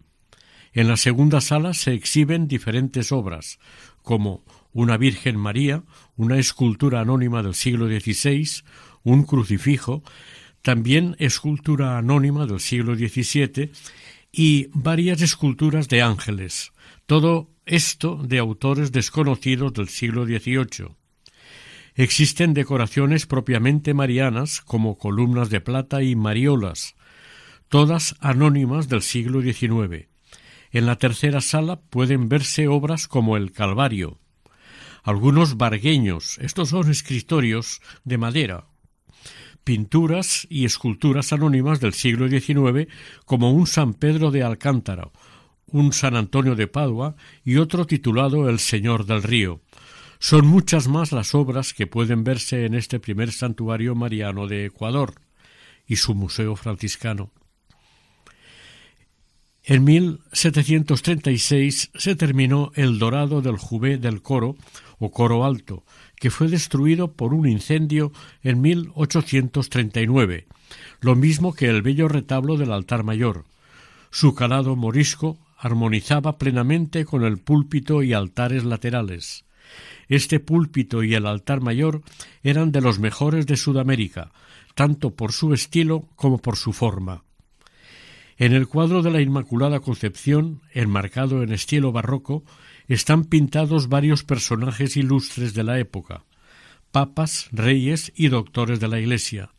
En 0.73 0.89
la 0.89 0.97
segunda 0.97 1.41
sala 1.41 1.75
se 1.75 1.93
exhiben 1.93 2.47
diferentes 2.47 3.11
obras, 3.11 3.59
como 4.03 4.45
una 4.73 4.97
Virgen 4.97 5.37
María, 5.37 5.83
una 6.17 6.39
escultura 6.39 7.01
anónima 7.01 7.43
del 7.43 7.55
siglo 7.55 7.87
XVI, 7.87 8.63
un 9.03 9.25
crucifijo, 9.25 10.03
también 10.63 11.17
escultura 11.19 11.99
anónima 11.99 12.47
del 12.47 12.61
siglo 12.61 12.95
XVII 12.95 13.71
y 14.33 14.69
varias 14.73 15.21
esculturas 15.21 15.89
de 15.89 16.03
ángeles, 16.03 16.73
todo 17.07 17.51
esto 17.67 18.17
de 18.17 18.39
autores 18.39 18.93
desconocidos 18.93 19.73
del 19.73 19.89
siglo 19.89 20.27
XVIII. 20.27 20.95
Existen 21.97 22.55
decoraciones 22.55 23.27
propiamente 23.27 23.95
marianas, 23.95 24.61
como 24.61 24.99
columnas 24.99 25.51
de 25.51 25.61
plata 25.61 26.03
y 26.03 26.17
mariolas, 26.17 26.97
todas 27.69 28.17
anónimas 28.21 28.89
del 28.89 29.03
siglo 29.03 29.43
XIX. 29.43 30.09
En 30.73 30.87
la 30.87 30.97
tercera 30.97 31.41
sala 31.41 31.81
pueden 31.81 32.29
verse 32.29 32.69
obras 32.69 33.07
como 33.09 33.37
el 33.37 33.53
Calvario, 33.53 34.19
algunos 35.05 35.59
bargueños, 35.59 36.39
estos 36.41 36.71
son 36.71 36.91
escritorios 36.91 37.83
de 38.05 38.17
madera, 38.17 38.69
pinturas 39.63 40.47
y 40.49 40.65
esculturas 40.65 41.31
anónimas 41.35 41.79
del 41.79 41.93
siglo 41.93 42.27
XIX 42.27 42.91
como 43.27 43.53
un 43.53 43.67
San 43.67 43.93
Pedro 43.93 44.31
de 44.31 44.43
Alcántara, 44.43 45.11
un 45.67 45.93
San 45.93 46.17
Antonio 46.17 46.55
de 46.55 46.69
Padua 46.69 47.17
y 47.45 47.57
otro 47.57 47.87
titulado 47.87 48.49
El 48.49 48.59
Señor 48.59 49.05
del 49.05 49.23
Río. 49.23 49.61
Son 50.19 50.47
muchas 50.47 50.89
más 50.89 51.13
las 51.13 51.35
obras 51.35 51.75
que 51.75 51.87
pueden 51.87 52.25
verse 52.25 52.65
en 52.65 52.75
este 52.75 52.99
primer 52.99 53.31
santuario 53.31 53.95
mariano 53.95 54.47
de 54.47 54.65
Ecuador 54.65 55.21
y 55.87 55.97
su 55.97 56.15
museo 56.15 56.57
franciscano. 56.57 57.31
En 59.67 59.85
1736 59.85 61.91
se 61.95 62.17
terminó 62.17 62.71
el 62.75 62.99
dorado 62.99 63.41
del 63.41 63.57
Jubé 63.57 63.97
del 63.97 64.21
Coro 64.21 64.57
o 64.99 65.11
Coro 65.11 65.47
Alto, 65.47 65.85
que 66.17 66.31
fue 66.31 66.49
destruido 66.49 67.13
por 67.13 67.33
un 67.33 67.49
incendio 67.49 68.13
en 68.43 68.61
1839, 68.61 70.47
lo 71.01 71.17
mismo 71.17 71.55
que 71.55 71.71
el 71.71 71.81
bello 71.81 72.09
retablo 72.09 72.59
del 72.59 72.73
altar 72.73 73.05
mayor. 73.05 73.47
Su 74.11 74.35
calado 74.35 74.77
morisco 74.77 75.39
armonizaba 75.57 76.37
plenamente 76.37 77.07
con 77.07 77.25
el 77.25 77.39
púlpito 77.39 78.03
y 78.03 78.13
altares 78.13 78.65
laterales. 78.65 79.47
Este 80.09 80.41
púlpito 80.41 81.03
y 81.03 81.15
el 81.15 81.27
altar 81.27 81.63
mayor 81.63 82.03
eran 82.43 82.71
de 82.71 82.83
los 82.83 82.99
mejores 82.99 83.47
de 83.47 83.57
Sudamérica, 83.57 84.31
tanto 84.75 85.15
por 85.15 85.33
su 85.33 85.55
estilo 85.55 86.07
como 86.17 86.37
por 86.37 86.57
su 86.57 86.75
forma. 86.75 87.24
En 88.37 88.53
el 88.53 88.67
cuadro 88.67 89.03
de 89.03 89.11
la 89.11 89.21
Inmaculada 89.21 89.79
Concepción, 89.79 90.61
enmarcado 90.73 91.43
en 91.43 91.53
estilo 91.53 91.93
barroco, 91.93 92.45
están 92.89 93.25
pintados 93.25 93.89
varios 93.89 94.25
personajes 94.25 94.97
ilustres 94.97 95.55
de 95.55 95.63
la 95.63 95.79
época, 95.79 96.25
papas, 96.91 97.49
reyes 97.53 98.13
y 98.17 98.29
doctores 98.29 98.81
de 98.81 98.89
la 98.89 98.99
Iglesia. 98.99 99.51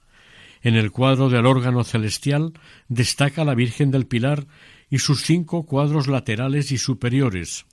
En 0.61 0.75
el 0.75 0.91
cuadro 0.91 1.29
del 1.29 1.45
órgano 1.45 1.83
celestial 1.83 2.53
destaca 2.89 3.45
la 3.45 3.55
Virgen 3.55 3.91
del 3.91 4.07
Pilar 4.07 4.45
y 4.89 4.99
sus 4.99 5.21
cinco 5.21 5.65
cuadros 5.65 6.07
laterales 6.07 6.71
y 6.71 6.77
superiores. 6.77 7.65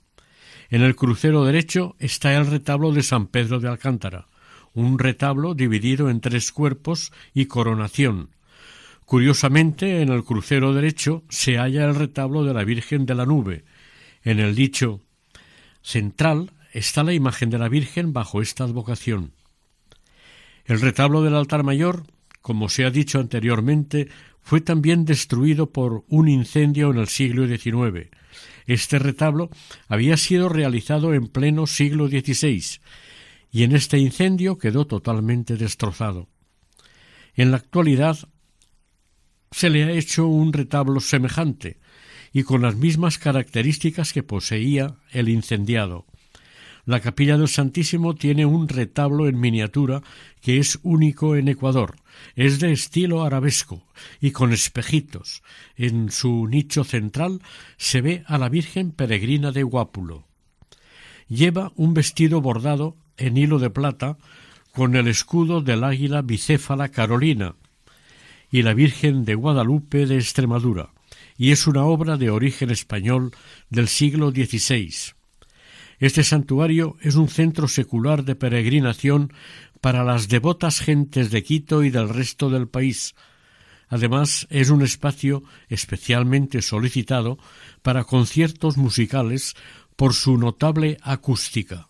En 0.69 0.83
el 0.83 0.95
crucero 0.95 1.43
derecho 1.43 1.95
está 1.99 2.33
el 2.35 2.47
retablo 2.47 2.91
de 2.93 3.03
San 3.03 3.27
Pedro 3.27 3.59
de 3.59 3.67
Alcántara, 3.67 4.27
un 4.73 4.97
retablo 4.97 5.53
dividido 5.53 6.09
en 6.09 6.21
tres 6.21 6.51
cuerpos 6.51 7.11
y 7.33 7.45
coronación, 7.45 8.29
Curiosamente, 9.05 10.01
en 10.01 10.09
el 10.09 10.23
crucero 10.23 10.73
derecho 10.73 11.23
se 11.29 11.57
halla 11.57 11.85
el 11.85 11.95
retablo 11.95 12.43
de 12.43 12.53
la 12.53 12.63
Virgen 12.63 13.05
de 13.05 13.15
la 13.15 13.25
Nube. 13.25 13.63
En 14.23 14.39
el 14.39 14.55
dicho 14.55 15.01
central 15.81 16.51
está 16.71 17.03
la 17.03 17.13
imagen 17.13 17.49
de 17.49 17.59
la 17.59 17.69
Virgen 17.69 18.13
bajo 18.13 18.41
esta 18.41 18.63
advocación. 18.63 19.33
El 20.65 20.79
retablo 20.79 21.21
del 21.21 21.35
altar 21.35 21.63
mayor, 21.63 22.03
como 22.41 22.69
se 22.69 22.85
ha 22.85 22.89
dicho 22.89 23.19
anteriormente, 23.19 24.07
fue 24.41 24.61
también 24.61 25.05
destruido 25.05 25.71
por 25.71 26.03
un 26.07 26.27
incendio 26.27 26.91
en 26.91 26.97
el 26.97 27.07
siglo 27.07 27.47
XIX. 27.47 28.09
Este 28.65 28.99
retablo 28.99 29.49
había 29.87 30.17
sido 30.17 30.49
realizado 30.49 31.13
en 31.13 31.27
pleno 31.27 31.67
siglo 31.67 32.07
XVI 32.07 32.79
y 33.51 33.63
en 33.63 33.73
este 33.73 33.97
incendio 33.99 34.57
quedó 34.57 34.87
totalmente 34.87 35.57
destrozado. 35.57 36.27
En 37.35 37.51
la 37.51 37.57
actualidad 37.57 38.17
se 39.53 39.69
le 39.69 39.83
ha 39.83 39.91
hecho 39.91 40.27
un 40.27 40.51
retablo 40.51 40.99
semejante 40.99 41.77
y 42.33 42.43
con 42.43 42.63
las 42.63 42.75
mismas 42.75 43.19
características 43.19 44.11
que 44.11 44.23
poseía 44.23 44.95
el 45.11 45.29
incendiado. 45.29 46.05
La 46.85 46.99
capilla 46.99 47.37
del 47.37 47.47
Santísimo 47.47 48.15
tiene 48.15 48.45
un 48.45 48.67
retablo 48.67 49.27
en 49.27 49.39
miniatura 49.39 50.01
que 50.41 50.57
es 50.57 50.79
único 50.83 51.37
en 51.37 51.47
Ecuador. 51.47 51.95
Es 52.35 52.59
de 52.59 52.73
estilo 52.73 53.23
arabesco 53.23 53.85
y 54.19 54.31
con 54.31 54.51
espejitos. 54.51 55.43
En 55.77 56.11
su 56.11 56.47
nicho 56.47 56.83
central 56.83 57.41
se 57.77 58.01
ve 58.01 58.23
a 58.25 58.37
la 58.37 58.49
Virgen 58.49 58.91
peregrina 58.91 59.51
de 59.53 59.63
Guápulo. 59.63 60.27
Lleva 61.29 61.71
un 61.75 61.93
vestido 61.93 62.41
bordado 62.41 62.97
en 63.15 63.37
hilo 63.37 63.59
de 63.59 63.69
plata 63.69 64.17
con 64.73 64.95
el 64.95 65.07
escudo 65.07 65.61
del 65.61 65.85
águila 65.85 66.21
bicéfala 66.21 66.89
carolina, 66.89 67.55
y 68.53 68.61
la 68.61 68.75
Virgen 68.75 69.25
de 69.25 69.33
Guadalupe 69.33 70.05
de 70.05 70.17
Extremadura, 70.17 70.91
y 71.39 71.49
es 71.49 71.65
una 71.65 71.85
obra 71.85 72.17
de 72.17 72.29
origen 72.29 72.69
español 72.69 73.31
del 73.71 73.87
siglo 73.87 74.29
XVI. 74.29 74.93
Este 75.97 76.23
santuario 76.23 76.95
es 77.01 77.15
un 77.15 77.29
centro 77.29 77.67
secular 77.67 78.23
de 78.23 78.35
peregrinación 78.35 79.33
para 79.81 80.03
las 80.03 80.27
devotas 80.27 80.81
gentes 80.81 81.31
de 81.31 81.41
Quito 81.41 81.83
y 81.83 81.89
del 81.89 82.09
resto 82.09 82.51
del 82.51 82.67
país, 82.67 83.15
Además, 83.89 84.47
es 84.49 84.71
un 84.71 84.81
espacio 84.81 85.43
especialmente 85.69 86.63
solicitado 86.63 87.37
para 87.83 88.05
conciertos 88.05 88.75
musicales 88.75 89.53
por 89.95 90.15
su 90.15 90.37
notable 90.39 90.97
acústica. 91.03 91.89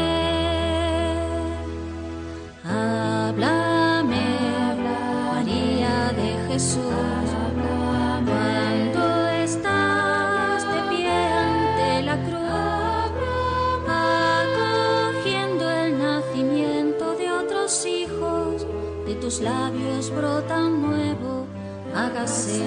hágase. 22.21 22.61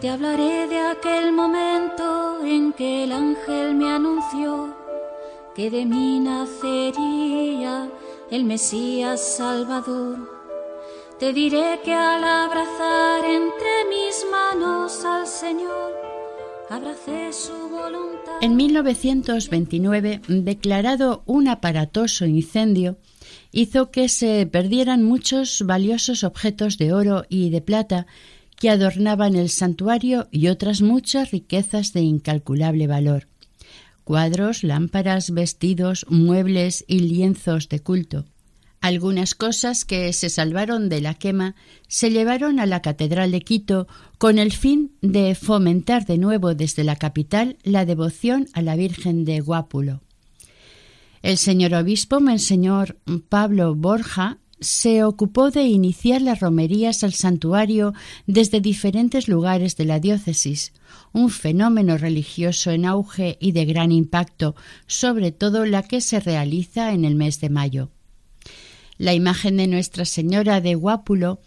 Te 0.00 0.10
hablaré 0.10 0.68
de 0.68 0.80
aquel 0.80 1.32
momento 1.32 2.44
en 2.44 2.72
que 2.72 3.04
el 3.04 3.12
ángel 3.12 3.74
me 3.74 3.90
anunció 3.90 4.74
que 5.54 5.70
de 5.70 5.86
mí 5.86 6.18
nacería 6.20 7.88
el 8.30 8.44
Mesías 8.44 9.36
Salvador. 9.36 10.18
Te 11.18 11.32
diré 11.32 11.80
que 11.84 11.94
al 11.94 12.24
abrazar 12.24 13.24
entre 13.24 13.84
mis 13.88 14.26
manos 14.30 15.04
al 15.04 15.26
Señor, 15.28 15.92
abracé 16.68 17.32
su 17.32 17.52
voluntad. 17.68 18.32
En 18.40 18.56
1929, 18.56 20.22
declarado 20.26 21.22
un 21.24 21.46
aparatoso 21.46 22.26
incendio, 22.26 22.96
hizo 23.54 23.90
que 23.90 24.08
se 24.08 24.46
perdieran 24.46 25.02
muchos 25.02 25.62
valiosos 25.64 26.24
objetos 26.24 26.76
de 26.76 26.92
oro 26.92 27.24
y 27.28 27.50
de 27.50 27.60
plata 27.60 28.06
que 28.56 28.68
adornaban 28.68 29.36
el 29.36 29.48
santuario 29.48 30.28
y 30.30 30.48
otras 30.48 30.82
muchas 30.82 31.30
riquezas 31.30 31.92
de 31.92 32.00
incalculable 32.00 32.86
valor 32.86 33.28
cuadros, 34.04 34.62
lámparas, 34.62 35.30
vestidos, 35.30 36.06
muebles 36.08 36.84
y 36.86 37.00
lienzos 37.00 37.68
de 37.68 37.80
culto. 37.80 38.26
Algunas 38.80 39.34
cosas 39.34 39.86
que 39.86 40.12
se 40.12 40.28
salvaron 40.28 40.90
de 40.90 41.00
la 41.00 41.14
quema 41.14 41.54
se 41.88 42.10
llevaron 42.10 42.60
a 42.60 42.66
la 42.66 42.82
Catedral 42.82 43.32
de 43.32 43.40
Quito 43.40 43.88
con 44.18 44.38
el 44.38 44.52
fin 44.52 44.92
de 45.00 45.34
fomentar 45.34 46.04
de 46.04 46.18
nuevo 46.18 46.54
desde 46.54 46.84
la 46.84 46.96
capital 46.96 47.56
la 47.62 47.86
devoción 47.86 48.46
a 48.52 48.60
la 48.60 48.76
Virgen 48.76 49.24
de 49.24 49.40
Guápulo. 49.40 50.03
El 51.24 51.38
señor 51.38 51.72
obispo 51.72 52.20
Monseñor 52.20 52.98
Pablo 53.30 53.74
Borja 53.74 54.40
se 54.60 55.04
ocupó 55.04 55.50
de 55.50 55.62
iniciar 55.62 56.20
las 56.20 56.40
romerías 56.40 57.02
al 57.02 57.14
santuario 57.14 57.94
desde 58.26 58.60
diferentes 58.60 59.26
lugares 59.26 59.74
de 59.78 59.86
la 59.86 60.00
diócesis, 60.00 60.74
un 61.14 61.30
fenómeno 61.30 61.96
religioso 61.96 62.72
en 62.72 62.84
auge 62.84 63.38
y 63.40 63.52
de 63.52 63.64
gran 63.64 63.90
impacto, 63.90 64.54
sobre 64.86 65.32
todo 65.32 65.64
la 65.64 65.82
que 65.82 66.02
se 66.02 66.20
realiza 66.20 66.92
en 66.92 67.06
el 67.06 67.14
mes 67.14 67.40
de 67.40 67.48
mayo. 67.48 67.88
La 68.98 69.14
imagen 69.14 69.56
de 69.56 69.66
Nuestra 69.66 70.04
Señora 70.04 70.60
de 70.60 70.74
Guápulo 70.74 71.40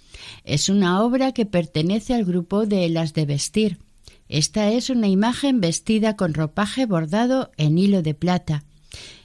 es 0.43 0.69
una 0.69 1.03
obra 1.03 1.33
que 1.33 1.45
pertenece 1.45 2.15
al 2.15 2.25
grupo 2.25 2.65
de 2.65 2.89
las 2.89 3.13
de 3.13 3.27
vestir. 3.27 3.77
Esta 4.27 4.71
es 4.71 4.89
una 4.89 5.07
imagen 5.07 5.61
vestida 5.61 6.15
con 6.15 6.33
ropaje 6.33 6.87
bordado 6.87 7.51
en 7.57 7.77
hilo 7.77 8.01
de 8.01 8.15
plata. 8.15 8.63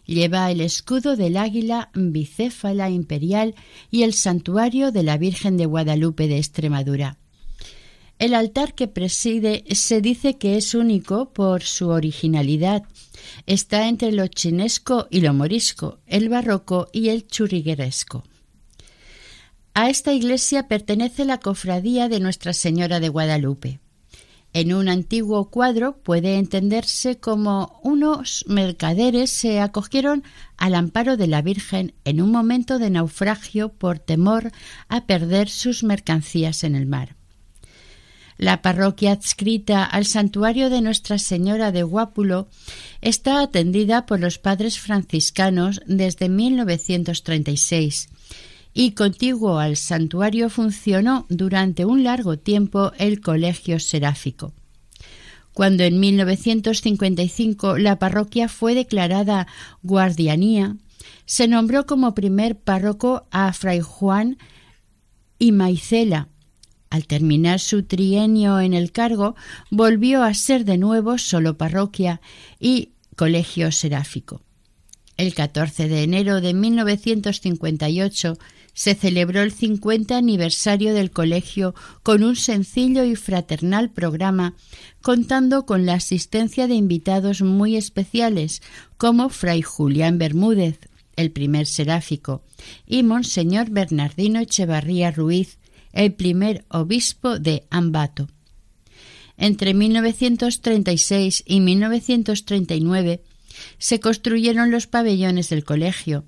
Lleva 0.05 0.51
el 0.51 0.61
escudo 0.61 1.17
del 1.17 1.37
águila 1.37 1.91
bicéfala 1.95 2.91
imperial 2.91 3.55
y 3.91 4.03
el 4.03 4.15
santuario 4.15 4.93
de 4.93 5.03
la 5.03 5.17
Virgen 5.17 5.57
de 5.57 5.67
Guadalupe 5.67 6.29
de 6.29 6.38
Extremadura. 6.38 7.19
El 8.19 8.35
altar 8.35 8.75
que 8.75 8.88
preside 8.88 9.65
se 9.71 10.01
dice 10.01 10.38
que 10.38 10.57
es 10.57 10.75
único 10.75 11.33
por 11.33 11.62
su 11.62 11.88
originalidad 11.88 12.85
Está 13.47 13.88
entre 13.88 14.12
lo 14.12 14.27
chinesco 14.29 15.07
y 15.11 15.21
lo 15.21 15.35
morisco, 15.35 15.99
el 16.07 16.29
barroco 16.29 16.88
y 16.93 17.09
el 17.09 17.27
churrigueresco. 17.27 18.25
A 19.75 19.88
esta 19.88 20.12
iglesia 20.12 20.69
pertenece 20.69 21.25
la 21.25 21.38
cofradía 21.38 22.09
de 22.09 22.21
Nuestra 22.21 22.53
Señora 22.53 23.01
de 23.01 23.09
Guadalupe. 23.09 23.81
En 24.55 24.75
un 24.75 24.91
antiguo 24.91 25.49
cuadro 25.49 25.97
puede 25.97 26.37
entenderse 26.37 27.19
como 27.19 27.81
unos 27.83 28.45
mercaderes 28.49 29.31
se 29.31 29.61
acogieron 29.61 30.25
al 30.59 30.75
amparo 30.75 31.17
de 31.17 31.27
la 31.27 31.41
Virgen 31.41 31.95
en 32.05 32.21
un 32.21 32.31
momento 32.31 32.79
de 32.79 32.91
naufragio 32.91 33.71
por 33.71 33.99
temor 33.99 34.53
a 34.88 35.07
perder 35.07 35.49
sus 35.49 35.85
mercancías 35.85 36.65
en 36.65 36.75
el 36.75 36.85
mar. 36.85 37.17
La 38.37 38.61
parroquia 38.61 39.12
adscrita 39.12 39.85
al 39.85 40.05
santuario 40.05 40.69
de 40.69 40.83
Nuestra 40.83 41.17
Señora 41.19 41.73
de 41.73 41.83
Guápulo 41.83 42.49
está 43.01 43.41
atendida 43.41 44.05
por 44.05 44.21
los 44.21 44.38
padres 44.38 44.79
franciscanos 44.79 45.81
desde 45.87 46.29
1936 46.29 48.09
y 48.75 48.93
contiguo 48.93 49.59
al 49.59 49.77
santuario 49.77 50.49
funcionó 50.49 51.27
durante 51.29 51.85
un 51.85 52.05
largo 52.05 52.39
tiempo 52.39 52.93
el 52.99 53.21
colegio 53.21 53.79
seráfico. 53.79 54.53
Cuando 55.53 55.85
en 55.85 56.01
1955 56.01 57.77
la 57.77 57.99
parroquia 57.99 58.49
fue 58.49 58.75
declarada 58.75 59.47
guardianía, 59.83 60.77
se 61.27 61.49
nombró 61.49 61.87
como 61.87 62.15
primer 62.15 62.59
párroco 62.59 63.27
a 63.31 63.53
Fray 63.53 63.81
Juan 63.81 64.39
y 65.39 65.53
Maicela, 65.53 66.29
al 66.89 67.07
terminar 67.07 67.59
su 67.59 67.85
trienio 67.85 68.61
en 68.61 68.75
el 68.75 68.93
cargo, 68.93 69.35
volvió 69.71 70.23
a 70.23 70.35
ser 70.35 70.67
de 70.67 70.77
nuevo 70.77 71.17
solo 71.17 71.57
parroquia 71.57 72.21
y 72.61 72.91
colegio 73.17 73.73
seráfico. 73.73 74.43
El 75.17 75.35
14 75.35 75.89
de 75.89 76.03
enero 76.03 76.41
de 76.41 76.53
1958 76.53 78.37
se 78.75 78.95
celebró 78.95 79.43
el 79.43 79.53
50 79.53 80.17
aniversario 80.17 80.95
del 80.95 81.11
colegio 81.11 81.75
con 82.03 82.23
un 82.23 82.37
sencillo 82.37 83.05
y 83.05 83.17
fraternal 83.17 83.91
programa, 83.91 84.55
contando 85.03 85.67
con 85.67 85.85
la 85.85 85.95
asistencia 85.95 86.67
de 86.67 86.75
invitados 86.75 87.43
muy 87.43 87.77
especiales 87.77 88.63
como 88.97 89.29
Fray 89.29 89.63
Julián 89.63 90.19
Bermúdez, 90.19 90.79
el 91.17 91.31
primer 91.31 91.67
seráfico, 91.67 92.43
y 92.87 93.03
Monseñor 93.03 93.71
Bernardino 93.71 94.41
Echevarría 94.41 95.11
Ruiz, 95.11 95.59
el 95.93 96.15
primer 96.15 96.65
obispo 96.69 97.39
de 97.39 97.65
Ambato. 97.71 98.29
Entre 99.37 99.75
1936 99.75 101.43
y 101.47 101.61
1939 101.61 103.23
se 103.79 104.01
construyeron 104.01 104.71
los 104.71 104.87
pabellones 104.87 105.51
del 105.51 105.65
colegio, 105.65 106.25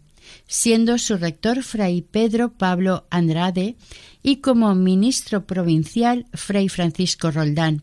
siendo 0.54 0.98
su 0.98 1.16
rector 1.16 1.64
Fray 1.64 2.00
Pedro 2.00 2.52
Pablo 2.52 3.08
Andrade 3.10 3.74
y 4.22 4.36
como 4.36 4.72
ministro 4.76 5.48
provincial 5.48 6.26
Fray 6.32 6.68
Francisco 6.68 7.32
Roldán. 7.32 7.82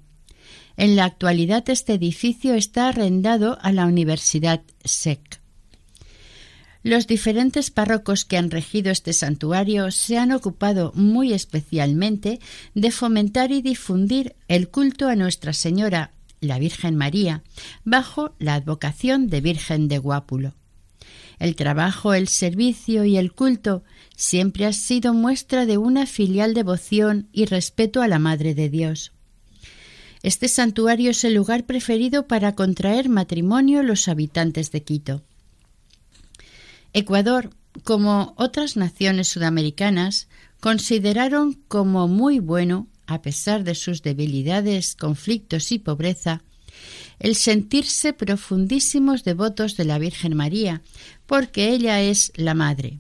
En 0.78 0.96
la 0.96 1.04
actualidad 1.04 1.70
este 1.70 1.96
edificio 1.96 2.54
está 2.56 2.88
arrendado 2.88 3.58
a 3.62 3.74
la 3.74 3.86
Universidad 3.86 4.62
SEC. 4.86 5.42
Los 6.82 7.08
diferentes 7.08 7.72
párrocos 7.72 8.24
que 8.24 8.38
han 8.38 8.50
regido 8.50 8.90
este 8.90 9.12
santuario 9.12 9.92
se 9.92 10.18
han 10.18 10.32
ocupado 10.32 10.94
muy 10.96 11.34
especialmente 11.34 12.40
de 12.74 12.92
fomentar 12.92 13.52
y 13.52 13.62
difundir 13.62 14.38
el 14.48 14.70
culto 14.70 15.10
a 15.10 15.18
Nuestra 15.18 15.52
Señora, 15.52 16.14
la 16.40 16.58
Virgen 16.58 16.96
María, 16.96 17.44
bajo 17.84 18.34
la 18.40 18.56
advocación 18.56 19.28
de 19.28 19.42
Virgen 19.42 19.90
de 19.90 19.98
Guápulo. 19.98 20.54
El 21.42 21.56
trabajo, 21.56 22.14
el 22.14 22.28
servicio 22.28 23.04
y 23.04 23.18
el 23.18 23.34
culto 23.34 23.84
siempre 24.16 24.68
ha 24.68 24.74
sido 24.74 25.16
muestra 25.16 25.66
de 25.66 25.80
una 25.80 26.06
filial 26.06 26.54
devoción 26.54 27.30
y 27.32 27.46
respeto 27.46 28.04
a 28.04 28.08
la 28.08 28.20
Madre 28.20 28.54
de 28.54 28.70
Dios. 28.70 29.12
Este 30.22 30.48
santuario 30.48 31.10
es 31.10 31.24
el 31.24 31.34
lugar 31.34 31.66
preferido 31.66 32.28
para 32.28 32.54
contraer 32.54 33.10
matrimonio 33.10 33.82
los 33.82 34.08
habitantes 34.08 34.72
de 34.72 34.84
Quito. 34.84 35.24
Ecuador, 36.94 37.50
como 37.84 38.36
otras 38.38 38.78
naciones 38.78 39.28
sudamericanas, 39.30 40.28
consideraron 40.60 41.54
como 41.68 42.08
muy 42.08 42.38
bueno, 42.38 42.88
a 43.08 43.24
pesar 43.24 43.64
de 43.64 43.74
sus 43.74 44.04
debilidades, 44.04 44.96
conflictos 44.96 45.72
y 45.72 45.80
pobreza, 45.80 46.44
el 47.22 47.36
sentirse 47.36 48.14
profundísimos 48.14 49.24
devotos 49.24 49.78
de 49.78 49.86
la 49.86 50.00
Virgen 50.00 50.36
María, 50.36 50.82
porque 51.28 51.70
ella 51.70 52.02
es 52.02 52.34
la 52.36 52.56
Madre. 52.56 52.98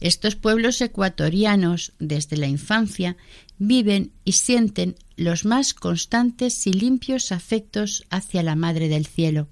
Estos 0.00 0.36
pueblos 0.36 0.80
ecuatorianos, 0.80 1.92
desde 1.98 2.38
la 2.38 2.46
infancia, 2.46 3.18
viven 3.58 4.10
y 4.24 4.32
sienten 4.32 4.96
los 5.16 5.44
más 5.44 5.74
constantes 5.74 6.66
y 6.66 6.72
limpios 6.72 7.30
afectos 7.30 8.04
hacia 8.08 8.42
la 8.42 8.56
Madre 8.56 8.88
del 8.88 9.06
Cielo. 9.06 9.48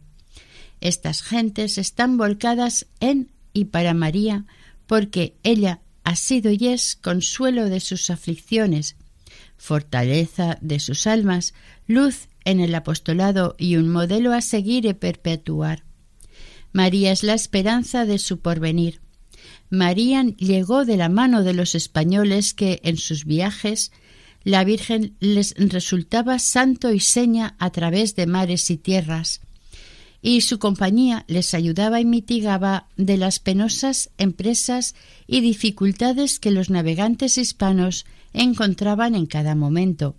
Estas 0.80 1.22
gentes 1.22 1.76
están 1.76 2.16
volcadas 2.16 2.86
en 3.00 3.30
y 3.52 3.66
para 3.66 3.92
María, 3.92 4.46
porque 4.86 5.34
ella 5.42 5.82
ha 6.04 6.16
sido 6.16 6.50
y 6.50 6.68
es 6.68 6.96
consuelo 6.96 7.68
de 7.68 7.80
sus 7.80 8.08
aflicciones, 8.08 8.96
fortaleza 9.60 10.56
de 10.62 10.80
sus 10.80 11.06
almas, 11.06 11.52
luz 11.86 12.28
en 12.46 12.60
el 12.60 12.74
apostolado 12.74 13.56
y 13.58 13.76
un 13.76 13.90
modelo 13.90 14.32
a 14.32 14.40
seguir 14.40 14.86
y 14.86 14.94
perpetuar. 14.94 15.84
María 16.72 17.12
es 17.12 17.22
la 17.22 17.34
esperanza 17.34 18.06
de 18.06 18.18
su 18.18 18.40
porvenir. 18.40 19.02
María 19.68 20.22
llegó 20.22 20.86
de 20.86 20.96
la 20.96 21.10
mano 21.10 21.42
de 21.42 21.52
los 21.52 21.74
españoles 21.74 22.54
que 22.54 22.80
en 22.84 22.96
sus 22.96 23.26
viajes 23.26 23.92
la 24.44 24.64
Virgen 24.64 25.14
les 25.20 25.54
resultaba 25.58 26.38
santo 26.38 26.90
y 26.90 27.00
seña 27.00 27.54
a 27.58 27.70
través 27.70 28.16
de 28.16 28.26
mares 28.26 28.70
y 28.70 28.78
tierras, 28.78 29.42
y 30.22 30.40
su 30.40 30.58
compañía 30.58 31.26
les 31.28 31.52
ayudaba 31.52 32.00
y 32.00 32.06
mitigaba 32.06 32.88
de 32.96 33.18
las 33.18 33.38
penosas 33.38 34.08
empresas 34.16 34.94
y 35.26 35.42
dificultades 35.42 36.40
que 36.40 36.50
los 36.50 36.70
navegantes 36.70 37.36
hispanos 37.36 38.06
encontraban 38.32 39.14
en 39.14 39.26
cada 39.26 39.54
momento. 39.54 40.16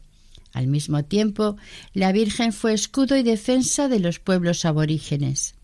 Al 0.54 0.68
mismo 0.68 1.04
tiempo, 1.04 1.58
la 1.94 2.12
Virgen 2.12 2.52
fue 2.52 2.74
escudo 2.74 3.16
y 3.16 3.24
defensa 3.24 3.88
de 3.88 4.00
los 4.00 4.20
pueblos 4.20 4.66
aborígenes. 4.66 5.56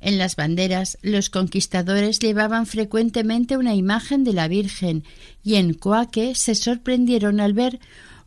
En 0.00 0.18
las 0.18 0.36
banderas 0.36 0.98
los 1.00 1.30
conquistadores 1.30 2.18
llevaban 2.18 2.66
frecuentemente 2.66 3.56
una 3.56 3.74
imagen 3.74 4.22
de 4.22 4.34
la 4.34 4.48
Virgen 4.48 5.04
y 5.42 5.54
en 5.54 5.72
Coaque 5.72 6.34
se 6.34 6.54
sorprendieron 6.54 7.40
al 7.40 7.54
ver 7.54 7.80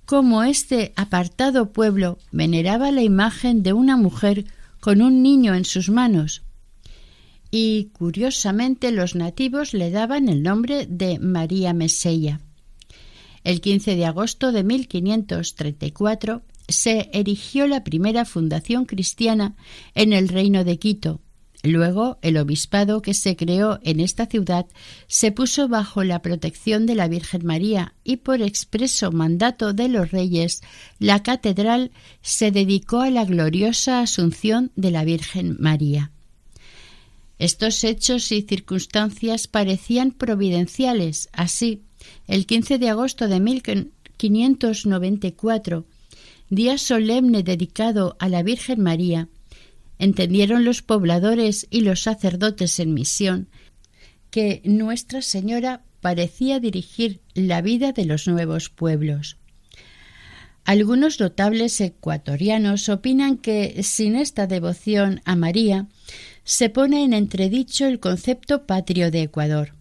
cómo 0.06 0.44
este 0.44 0.94
apartado 0.96 1.74
pueblo 1.74 2.18
veneraba 2.32 2.92
la 2.92 3.04
imagen 3.04 3.62
de 3.62 3.74
una 3.74 3.98
mujer 3.98 4.46
con 4.80 5.02
un 5.02 5.22
niño 5.22 5.54
en 5.54 5.66
sus 5.66 5.90
manos. 5.90 6.42
Y 7.52 7.92
curiosamente 7.94 8.92
los 8.92 9.16
nativos 9.16 9.74
le 9.74 9.92
daban 9.92 10.30
el 10.30 10.42
nombre 10.42 10.88
de 10.88 11.20
María 11.20 11.74
Mesella. 11.74 12.40
El 13.48 13.62
15 13.62 13.96
de 13.96 14.06
agosto 14.06 14.52
de 14.52 14.66
1534 14.66 16.42
se 16.68 17.10
erigió 17.14 17.66
la 17.66 17.86
primera 17.86 18.26
fundación 18.26 18.84
cristiana 18.84 19.56
en 19.96 20.12
el 20.12 20.28
reino 20.28 20.66
de 20.66 20.78
Quito, 20.78 21.22
Luego, 21.64 22.18
el 22.22 22.38
obispado 22.38 23.02
que 23.02 23.14
se 23.14 23.38
creó 23.38 23.80
en 23.84 24.02
esta 24.02 24.26
ciudad 24.26 24.66
se 25.08 25.32
puso 25.32 25.70
bajo 25.70 26.04
la 26.04 26.22
protección 26.22 26.86
de 26.86 26.96
la 26.96 27.08
Virgen 27.08 27.46
María 27.46 27.94
y 28.04 28.18
por 28.18 28.42
expreso 28.42 29.14
mandato 29.14 29.72
de 29.72 29.88
los 29.88 30.12
reyes, 30.12 30.62
la 31.00 31.24
catedral 31.24 31.92
se 32.22 32.52
dedicó 32.52 33.00
a 33.00 33.10
la 33.10 33.24
gloriosa 33.24 34.02
asunción 34.02 34.74
de 34.76 34.92
la 34.92 35.06
Virgen 35.06 35.56
María. 35.58 36.12
Estos 37.40 37.84
hechos 37.86 38.32
y 38.32 38.42
circunstancias 38.42 39.48
parecían 39.48 40.12
providenciales. 40.12 41.30
Así, 41.32 41.87
el 42.28 42.46
15 42.46 42.78
de 42.78 42.90
agosto 42.90 43.28
de 43.28 43.40
1594, 43.40 45.86
día 46.50 46.78
solemne 46.78 47.44
dedicado 47.44 48.16
a 48.20 48.30
la 48.30 48.44
Virgen 48.44 48.82
María, 48.82 49.28
Entendieron 50.00 50.64
los 50.64 50.82
pobladores 50.82 51.68
y 51.70 51.82
los 51.82 52.02
sacerdotes 52.02 52.80
en 52.80 52.94
misión 52.94 53.48
que 54.30 54.62
Nuestra 54.64 55.22
Señora 55.22 55.82
parecía 56.02 56.60
dirigir 56.60 57.22
la 57.34 57.62
vida 57.62 57.94
de 57.94 58.06
los 58.06 58.28
nuevos 58.28 58.70
pueblos. 58.70 59.38
Algunos 60.66 61.20
notables 61.20 61.80
ecuatorianos 61.80 62.90
opinan 62.90 63.38
que 63.38 63.82
sin 63.84 64.16
esta 64.16 64.48
devoción 64.48 65.22
a 65.26 65.36
María 65.36 65.88
se 66.44 66.70
pone 66.70 67.04
en 67.04 67.14
entredicho 67.14 67.88
el 67.88 68.00
concepto 68.00 68.66
patrio 68.66 69.10
de 69.10 69.24
Ecuador. 69.24 69.77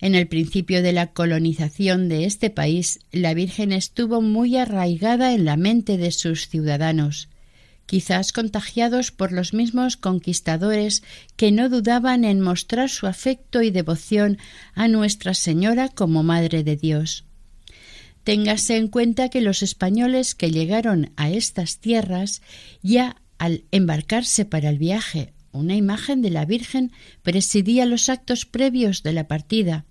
En 0.00 0.14
el 0.14 0.26
principio 0.26 0.82
de 0.82 0.92
la 0.92 1.12
colonización 1.12 2.08
de 2.08 2.24
este 2.24 2.50
país, 2.50 3.00
la 3.12 3.34
Virgen 3.34 3.72
estuvo 3.72 4.20
muy 4.20 4.56
arraigada 4.56 5.32
en 5.32 5.44
la 5.44 5.56
mente 5.56 5.96
de 5.96 6.10
sus 6.10 6.48
ciudadanos 6.48 7.28
quizás 7.86 8.32
contagiados 8.32 9.10
por 9.10 9.32
los 9.32 9.52
mismos 9.52 9.96
conquistadores 9.96 11.02
que 11.36 11.52
no 11.52 11.68
dudaban 11.68 12.24
en 12.24 12.40
mostrar 12.40 12.88
su 12.88 13.06
afecto 13.06 13.62
y 13.62 13.70
devoción 13.70 14.38
a 14.74 14.88
Nuestra 14.88 15.34
Señora 15.34 15.88
como 15.88 16.22
Madre 16.22 16.64
de 16.64 16.76
Dios. 16.76 17.24
Téngase 18.24 18.78
en 18.78 18.88
cuenta 18.88 19.28
que 19.28 19.42
los 19.42 19.62
españoles 19.62 20.34
que 20.34 20.50
llegaron 20.50 21.12
a 21.16 21.30
estas 21.30 21.78
tierras 21.78 22.40
ya 22.82 23.16
al 23.36 23.64
embarcarse 23.70 24.46
para 24.46 24.70
el 24.70 24.78
viaje 24.78 25.33
una 25.54 25.76
imagen 25.76 26.22
de 26.22 26.30
la 26.30 26.44
Virgen 26.44 26.92
presidía 27.22 27.86
los 27.86 28.08
actos 28.08 28.44
previos 28.44 29.02
de 29.02 29.12
la 29.12 29.26
partida, 29.26 29.84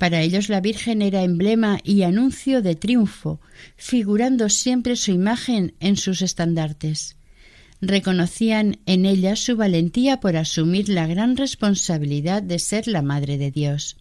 para 0.00 0.22
ellos 0.22 0.48
la 0.48 0.62
Virgen 0.62 1.02
era 1.02 1.24
emblema 1.24 1.78
y 1.84 2.04
anuncio 2.04 2.62
de 2.62 2.74
triunfo, 2.74 3.38
figurando 3.76 4.48
siempre 4.48 4.96
su 4.96 5.10
imagen 5.10 5.74
en 5.78 5.98
sus 5.98 6.22
estandartes. 6.22 7.16
Reconocían 7.82 8.78
en 8.86 9.04
ella 9.04 9.36
su 9.36 9.58
valentía 9.58 10.18
por 10.18 10.38
asumir 10.38 10.88
la 10.88 11.06
gran 11.06 11.36
responsabilidad 11.36 12.42
de 12.42 12.58
ser 12.58 12.88
la 12.88 13.02
Madre 13.02 13.36
de 13.36 13.50
Dios. 13.50 13.98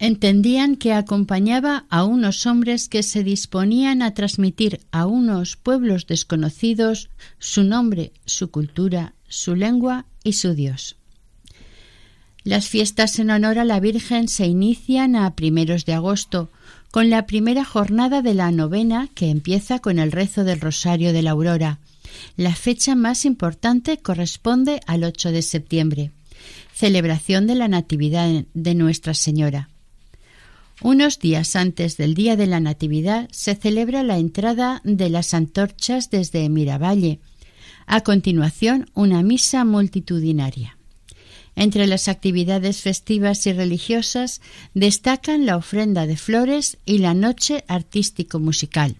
Entendían 0.00 0.74
que 0.74 0.92
acompañaba 0.92 1.86
a 1.88 2.02
unos 2.02 2.44
hombres 2.44 2.88
que 2.88 3.04
se 3.04 3.22
disponían 3.22 4.02
a 4.02 4.12
transmitir 4.12 4.80
a 4.90 5.06
unos 5.06 5.56
pueblos 5.56 6.08
desconocidos 6.08 7.10
su 7.38 7.62
nombre, 7.62 8.12
su 8.24 8.50
cultura, 8.50 9.14
su 9.34 9.54
lengua 9.56 10.06
y 10.22 10.34
su 10.34 10.54
Dios. 10.54 10.96
Las 12.44 12.68
fiestas 12.68 13.18
en 13.18 13.30
honor 13.30 13.58
a 13.58 13.64
la 13.64 13.80
Virgen 13.80 14.28
se 14.28 14.46
inician 14.46 15.16
a 15.16 15.34
primeros 15.34 15.84
de 15.86 15.94
agosto, 15.94 16.50
con 16.90 17.10
la 17.10 17.26
primera 17.26 17.64
jornada 17.64 18.22
de 18.22 18.34
la 18.34 18.50
novena 18.52 19.08
que 19.14 19.30
empieza 19.30 19.80
con 19.80 19.98
el 19.98 20.12
rezo 20.12 20.44
del 20.44 20.60
Rosario 20.60 21.12
de 21.12 21.22
la 21.22 21.32
Aurora. 21.32 21.80
La 22.36 22.54
fecha 22.54 22.94
más 22.94 23.24
importante 23.24 23.98
corresponde 23.98 24.80
al 24.86 25.04
8 25.04 25.32
de 25.32 25.42
septiembre, 25.42 26.12
celebración 26.72 27.46
de 27.46 27.56
la 27.56 27.66
Natividad 27.66 28.44
de 28.52 28.74
Nuestra 28.74 29.14
Señora. 29.14 29.70
Unos 30.82 31.18
días 31.18 31.56
antes 31.56 31.96
del 31.96 32.14
día 32.14 32.36
de 32.36 32.46
la 32.46 32.60
Natividad 32.60 33.28
se 33.30 33.54
celebra 33.54 34.02
la 34.02 34.18
entrada 34.18 34.80
de 34.84 35.08
las 35.08 35.32
antorchas 35.32 36.10
desde 36.10 36.48
Miravalle. 36.48 37.20
A 37.86 38.00
continuación, 38.00 38.90
una 38.94 39.22
misa 39.22 39.64
multitudinaria. 39.64 40.78
Entre 41.56 41.86
las 41.86 42.08
actividades 42.08 42.82
festivas 42.82 43.46
y 43.46 43.52
religiosas 43.52 44.40
destacan 44.74 45.46
la 45.46 45.56
ofrenda 45.56 46.06
de 46.06 46.16
flores 46.16 46.78
y 46.84 46.98
la 46.98 47.14
noche 47.14 47.64
artístico-musical. 47.68 48.96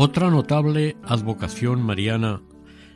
Otra 0.00 0.30
notable 0.30 0.96
advocación 1.02 1.82
mariana 1.82 2.40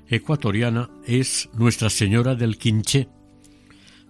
ecuatoriana 0.07 0.89
es 1.05 1.51
Nuestra 1.53 1.91
Señora 1.91 2.37
del 2.37 2.59
Quinché. 2.59 3.09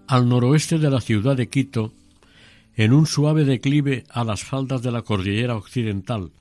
Al 0.05 0.29
noroeste 0.29 0.77
de 0.77 0.91
la 0.91 1.01
ciudad 1.01 1.35
de 1.35 1.49
Quito, 1.49 1.91
en 2.75 2.93
un 2.93 3.07
suave 3.07 3.45
declive 3.45 4.03
a 4.11 4.23
las 4.23 4.43
faldas 4.43 4.83
de 4.83 4.91
la 4.91 5.01
cordillera 5.01 5.55
occidental 5.55 6.33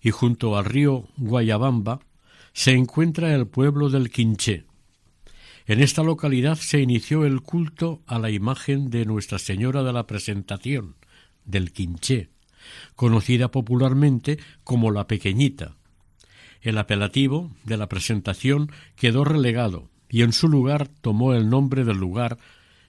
y 0.00 0.10
junto 0.12 0.56
al 0.56 0.66
río 0.66 1.08
Guayabamba, 1.16 1.98
se 2.52 2.74
encuentra 2.74 3.34
el 3.34 3.48
pueblo 3.48 3.90
del 3.90 4.10
Quinché. 4.10 4.66
En 5.66 5.82
esta 5.82 6.04
localidad 6.04 6.58
se 6.58 6.80
inició 6.80 7.24
el 7.24 7.40
culto 7.40 8.02
a 8.06 8.20
la 8.20 8.30
imagen 8.30 8.88
de 8.90 9.04
Nuestra 9.04 9.40
Señora 9.40 9.82
de 9.82 9.92
la 9.92 10.06
Presentación, 10.06 10.94
del 11.44 11.72
Quinché, 11.72 12.30
conocida 12.94 13.50
popularmente 13.50 14.38
como 14.62 14.92
la 14.92 15.08
Pequeñita. 15.08 15.77
El 16.60 16.78
apelativo 16.78 17.50
de 17.64 17.76
la 17.76 17.88
presentación 17.88 18.72
quedó 18.96 19.24
relegado 19.24 19.90
y 20.08 20.22
en 20.22 20.32
su 20.32 20.48
lugar 20.48 20.88
tomó 20.88 21.34
el 21.34 21.48
nombre 21.48 21.84
del 21.84 21.98
lugar 21.98 22.38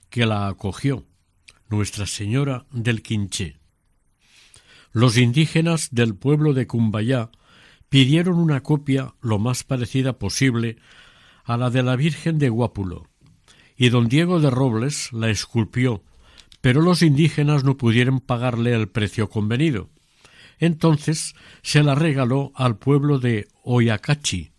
que 0.08 0.26
la 0.26 0.48
acogió, 0.48 1.04
Nuestra 1.68 2.06
Señora 2.06 2.66
del 2.72 3.02
Quinché. 3.02 3.58
Los 4.92 5.16
indígenas 5.16 5.90
del 5.92 6.16
pueblo 6.16 6.52
de 6.52 6.66
Cumbayá 6.66 7.30
pidieron 7.88 8.38
una 8.38 8.62
copia 8.62 9.14
lo 9.20 9.38
más 9.38 9.62
parecida 9.62 10.18
posible 10.18 10.78
a 11.44 11.56
la 11.56 11.70
de 11.70 11.82
la 11.82 11.96
Virgen 11.96 12.38
de 12.38 12.48
Guápulo, 12.48 13.06
y 13.76 13.88
don 13.88 14.08
Diego 14.08 14.40
de 14.40 14.50
Robles 14.50 15.12
la 15.12 15.30
esculpió, 15.30 16.02
pero 16.60 16.82
los 16.82 17.02
indígenas 17.02 17.64
no 17.64 17.76
pudieron 17.76 18.20
pagarle 18.20 18.74
el 18.74 18.88
precio 18.88 19.28
convenido. 19.28 19.90
Entonces 20.60 21.34
se 21.62 21.82
la 21.82 21.94
regaló 21.94 22.52
al 22.54 22.76
pueblo 22.76 23.18
de 23.18 23.48
Oyacachi, 23.64 24.52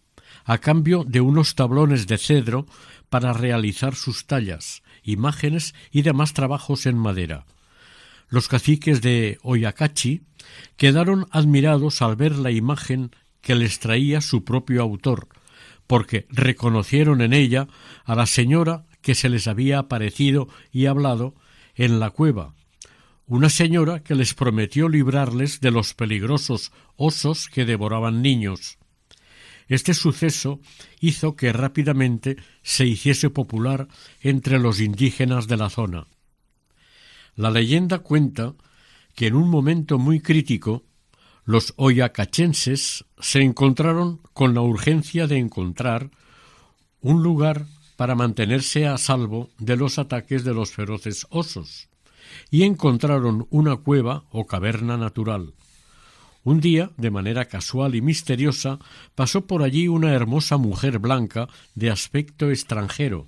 a 0.44 0.58
cambio 0.58 1.06
de 1.06 1.22
unos 1.22 1.56
tablones 1.56 2.08
de 2.08 2.18
cedro 2.18 2.66
para 3.10 3.34
realizar 3.34 3.96
sus 3.96 4.26
tallas, 4.26 4.82
imágenes 5.04 5.76
y 5.92 6.02
demás 6.02 6.34
trabajos 6.34 6.88
en 6.88 6.98
madera. 6.98 7.46
Los 8.30 8.48
caciques 8.48 9.02
de 9.02 9.38
Oyacachi 9.44 10.24
quedaron 10.76 11.28
admirados 11.32 12.02
al 12.02 12.16
ver 12.16 12.36
la 12.36 12.50
imagen 12.50 13.12
que 13.42 13.56
les 13.56 13.80
traía 13.80 14.22
su 14.22 14.44
propio 14.44 14.82
autor, 14.82 15.28
porque 15.86 16.26
reconocieron 16.30 17.22
en 17.22 17.34
ella 17.34 17.68
a 18.06 18.16
la 18.16 18.26
señora 18.26 18.86
que 19.02 19.14
se 19.14 19.30
les 19.30 19.48
había 19.48 19.80
aparecido 19.80 20.48
y 20.72 20.88
hablado 20.88 21.36
en 21.76 22.00
la 22.00 22.10
cueva, 22.10 22.56
una 23.32 23.50
señora 23.50 24.04
que 24.04 24.14
les 24.14 24.34
prometió 24.34 24.90
librarles 24.90 25.62
de 25.62 25.72
los 25.72 25.94
peligrosos 25.94 26.74
osos 26.98 27.48
que 27.48 27.64
devoraban 27.64 28.22
niños. 28.22 28.78
Este 29.70 29.94
suceso 29.94 30.60
hizo 31.00 31.38
que 31.38 31.54
rápidamente 31.54 32.36
se 32.62 32.86
hiciese 32.86 33.30
popular 33.30 33.88
entre 34.20 34.60
los 34.60 34.82
indígenas 34.82 35.48
de 35.48 35.56
la 35.56 35.70
zona. 35.70 36.08
La 37.38 37.52
leyenda 37.52 38.00
cuenta 38.00 38.54
que 39.16 39.28
en 39.28 39.36
un 39.36 39.50
momento 39.50 39.98
muy 39.98 40.20
crítico 40.20 40.84
los 41.46 41.74
oyacachenses 41.78 43.06
se 43.18 43.42
encontraron 43.42 44.20
con 44.34 44.54
la 44.54 44.60
urgencia 44.60 45.26
de 45.28 45.38
encontrar 45.38 46.12
un 47.00 47.24
lugar 47.24 47.66
para 47.96 48.14
mantenerse 48.14 48.88
a 48.88 48.98
salvo 48.98 49.52
de 49.58 49.78
los 49.78 50.00
ataques 50.00 50.44
de 50.44 50.54
los 50.54 50.72
feroces 50.72 51.28
osos 51.30 51.88
y 52.50 52.64
encontraron 52.64 53.48
una 53.50 53.78
cueva 53.78 54.24
o 54.32 54.46
caverna 54.46 54.98
natural. 54.98 55.54
Un 56.44 56.60
día, 56.60 56.90
de 56.98 57.12
manera 57.12 57.46
casual 57.46 57.94
y 57.94 58.02
misteriosa, 58.02 58.80
pasó 59.14 59.46
por 59.46 59.62
allí 59.62 59.88
una 59.88 60.14
hermosa 60.14 60.58
mujer 60.58 60.98
blanca 60.98 61.48
de 61.76 61.92
aspecto 61.92 62.50
extranjero 62.50 63.28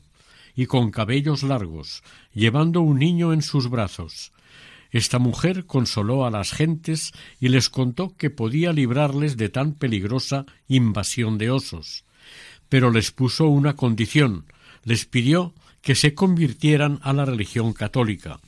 y 0.56 0.66
con 0.66 0.90
cabellos 0.90 1.44
largos, 1.44 2.04
llevando 2.34 2.82
un 2.82 2.98
niño 2.98 3.32
en 3.32 3.44
sus 3.44 3.70
brazos. 3.70 4.32
Esta 4.90 5.20
mujer 5.20 5.66
consoló 5.66 6.26
a 6.26 6.32
las 6.32 6.52
gentes 6.52 7.12
y 7.40 7.50
les 7.50 7.70
contó 7.70 8.16
que 8.18 8.32
podía 8.32 8.74
librarles 8.74 9.38
de 9.38 9.50
tan 9.50 9.74
peligrosa 9.74 10.46
invasión 10.68 11.38
de 11.38 11.52
osos. 11.52 12.06
Pero 12.68 12.90
les 12.90 13.12
puso 13.12 13.48
una 13.48 13.76
condición, 13.76 14.46
les 14.84 15.06
pidió 15.06 15.54
que 15.82 15.94
se 15.94 16.16
convirtieran 16.16 17.00
a 17.04 17.14
la 17.14 17.26
religión 17.26 17.74
católica 17.74 18.40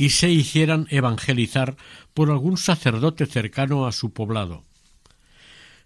y 0.00 0.08
se 0.08 0.30
hicieran 0.30 0.86
evangelizar 0.88 1.76
por 2.14 2.30
algún 2.30 2.56
sacerdote 2.56 3.26
cercano 3.26 3.86
a 3.86 3.92
su 3.92 4.14
poblado. 4.14 4.64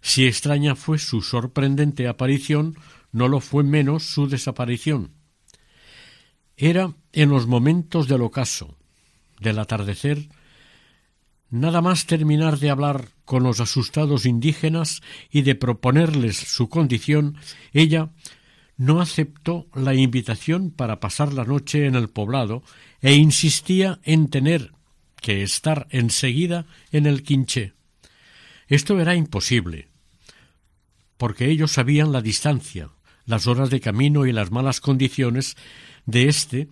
Si 0.03 0.25
extraña 0.25 0.77
fue 0.77 1.01
su 1.01 1.21
sorprendente 1.21 2.07
aparición, 2.07 2.77
no 3.11 3.27
lo 3.27 3.41
fue 3.41 3.65
menos 3.65 4.05
su 4.05 4.29
desaparición. 4.29 5.11
Era 6.57 6.95
en 7.13 7.29
los 7.29 7.49
momentos 7.49 8.07
del 8.07 8.23
ocaso, 8.23 8.77
del 9.41 9.59
atardecer, 9.59 10.29
nada 11.51 11.83
más 11.83 12.07
terminar 12.07 12.61
de 12.61 12.71
hablar 12.71 13.09
con 13.25 13.43
los 13.43 13.59
asustados 13.59 14.27
indígenas 14.27 15.03
y 15.29 15.43
de 15.43 15.57
proponerles 15.57 16.37
su 16.37 16.69
condición, 16.69 17.37
ella 17.73 18.11
no 18.77 19.01
aceptó 19.01 19.67
la 19.75 19.95
invitación 19.95 20.71
para 20.71 21.01
pasar 21.01 21.33
la 21.33 21.45
noche 21.45 21.87
en 21.87 21.97
el 21.97 22.11
poblado 22.11 22.63
e 23.05 23.13
insistía 23.17 24.01
en 24.03 24.31
tener 24.31 24.73
que 25.21 25.43
estar 25.43 25.87
enseguida 25.91 26.65
en 26.91 27.05
el 27.05 27.23
quinché. 27.23 27.75
Esto 28.67 28.99
era 28.99 29.15
imposible, 29.15 29.89
porque 31.19 31.51
ellos 31.51 31.71
sabían 31.71 32.13
la 32.13 32.23
distancia, 32.23 32.89
las 33.27 33.47
horas 33.47 33.69
de 33.69 33.81
camino 33.81 34.25
y 34.25 34.33
las 34.33 34.51
malas 34.51 34.81
condiciones 34.81 35.55
de 36.07 36.29
éste 36.29 36.69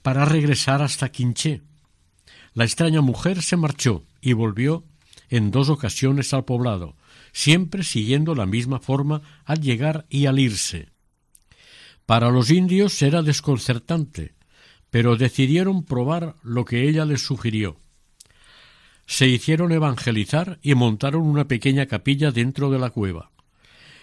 para 0.00 0.24
regresar 0.24 0.80
hasta 0.80 1.10
Quinché. 1.10 1.60
La 2.54 2.64
extraña 2.64 3.02
mujer 3.02 3.42
se 3.42 3.58
marchó 3.58 4.02
y 4.22 4.32
volvió 4.32 4.82
en 5.28 5.50
dos 5.50 5.68
ocasiones 5.68 6.32
al 6.32 6.46
poblado, 6.46 6.96
siempre 7.32 7.82
siguiendo 7.82 8.34
la 8.34 8.46
misma 8.46 8.78
forma 8.78 9.20
al 9.44 9.60
llegar 9.60 10.06
y 10.08 10.24
al 10.24 10.38
irse. 10.38 10.88
Para 12.06 12.30
los 12.30 12.50
indios 12.50 13.02
era 13.02 13.20
desconcertante, 13.20 14.35
pero 14.96 15.16
decidieron 15.16 15.84
probar 15.84 16.36
lo 16.42 16.64
que 16.64 16.88
ella 16.88 17.04
les 17.04 17.20
sugirió. 17.20 17.76
Se 19.04 19.28
hicieron 19.28 19.70
evangelizar 19.72 20.58
y 20.62 20.74
montaron 20.74 21.20
una 21.20 21.46
pequeña 21.46 21.84
capilla 21.84 22.30
dentro 22.30 22.70
de 22.70 22.78
la 22.78 22.88
cueva. 22.88 23.30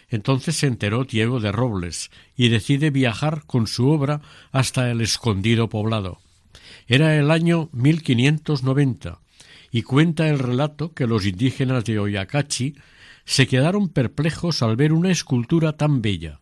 Entonces 0.08 0.56
se 0.56 0.68
enteró 0.68 1.04
Diego 1.04 1.40
de 1.40 1.52
Robles 1.52 2.12
y 2.38 2.50
decide 2.50 2.92
viajar 2.92 3.44
con 3.48 3.66
su 3.66 3.90
obra 3.90 4.22
hasta 4.52 4.92
el 4.92 5.02
escondido 5.02 5.68
poblado. 5.68 6.20
Era 6.86 7.18
el 7.18 7.32
año 7.32 7.70
1590 7.72 9.20
y 9.72 9.82
cuenta 9.82 10.30
el 10.30 10.38
relato 10.38 10.94
que 10.94 11.08
los 11.08 11.26
indígenas 11.26 11.86
de 11.86 11.98
Oyacachi 11.98 12.76
se 13.26 13.48
quedaron 13.48 13.90
perplejos 13.90 14.62
al 14.62 14.76
ver 14.76 14.94
una 14.94 15.10
escultura 15.10 15.76
tan 15.76 16.04
bella. 16.04 16.40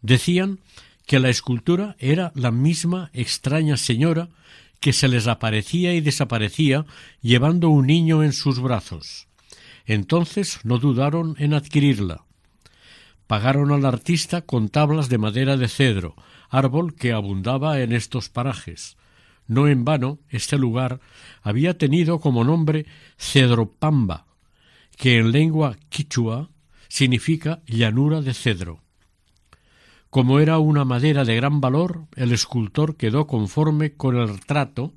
Decían 0.00 0.60
que 1.06 1.20
la 1.20 1.28
escultura 1.28 1.96
era 1.98 2.32
la 2.34 2.50
misma 2.50 3.10
extraña 3.12 3.76
señora 3.76 4.28
que 4.80 4.92
se 4.92 5.08
les 5.08 5.26
aparecía 5.26 5.94
y 5.94 6.00
desaparecía 6.00 6.84
llevando 7.20 7.68
un 7.68 7.86
niño 7.86 8.22
en 8.22 8.32
sus 8.32 8.60
brazos. 8.60 9.28
Entonces 9.86 10.60
no 10.64 10.78
dudaron 10.78 11.36
en 11.38 11.54
adquirirla. 11.54 12.24
Pagaron 13.26 13.72
al 13.72 13.86
artista 13.86 14.42
con 14.42 14.68
tablas 14.68 15.08
de 15.08 15.18
madera 15.18 15.56
de 15.56 15.68
cedro, 15.68 16.14
árbol 16.50 16.94
que 16.94 17.12
abundaba 17.12 17.80
en 17.80 17.92
estos 17.92 18.28
parajes. 18.28 18.96
No 19.46 19.68
en 19.68 19.84
vano 19.84 20.18
este 20.28 20.58
lugar 20.58 21.00
había 21.42 21.76
tenido 21.76 22.18
como 22.18 22.44
nombre 22.44 22.86
Cedropamba, 23.18 24.26
que 24.96 25.18
en 25.18 25.32
lengua 25.32 25.76
quichua 25.88 26.50
significa 26.88 27.62
llanura 27.66 28.20
de 28.20 28.34
cedro. 28.34 28.83
Como 30.14 30.38
era 30.38 30.60
una 30.60 30.84
madera 30.84 31.24
de 31.24 31.34
gran 31.34 31.60
valor, 31.60 32.06
el 32.14 32.30
escultor 32.30 32.94
quedó 32.94 33.26
conforme 33.26 33.94
con 33.94 34.16
el 34.16 34.38
trato 34.38 34.92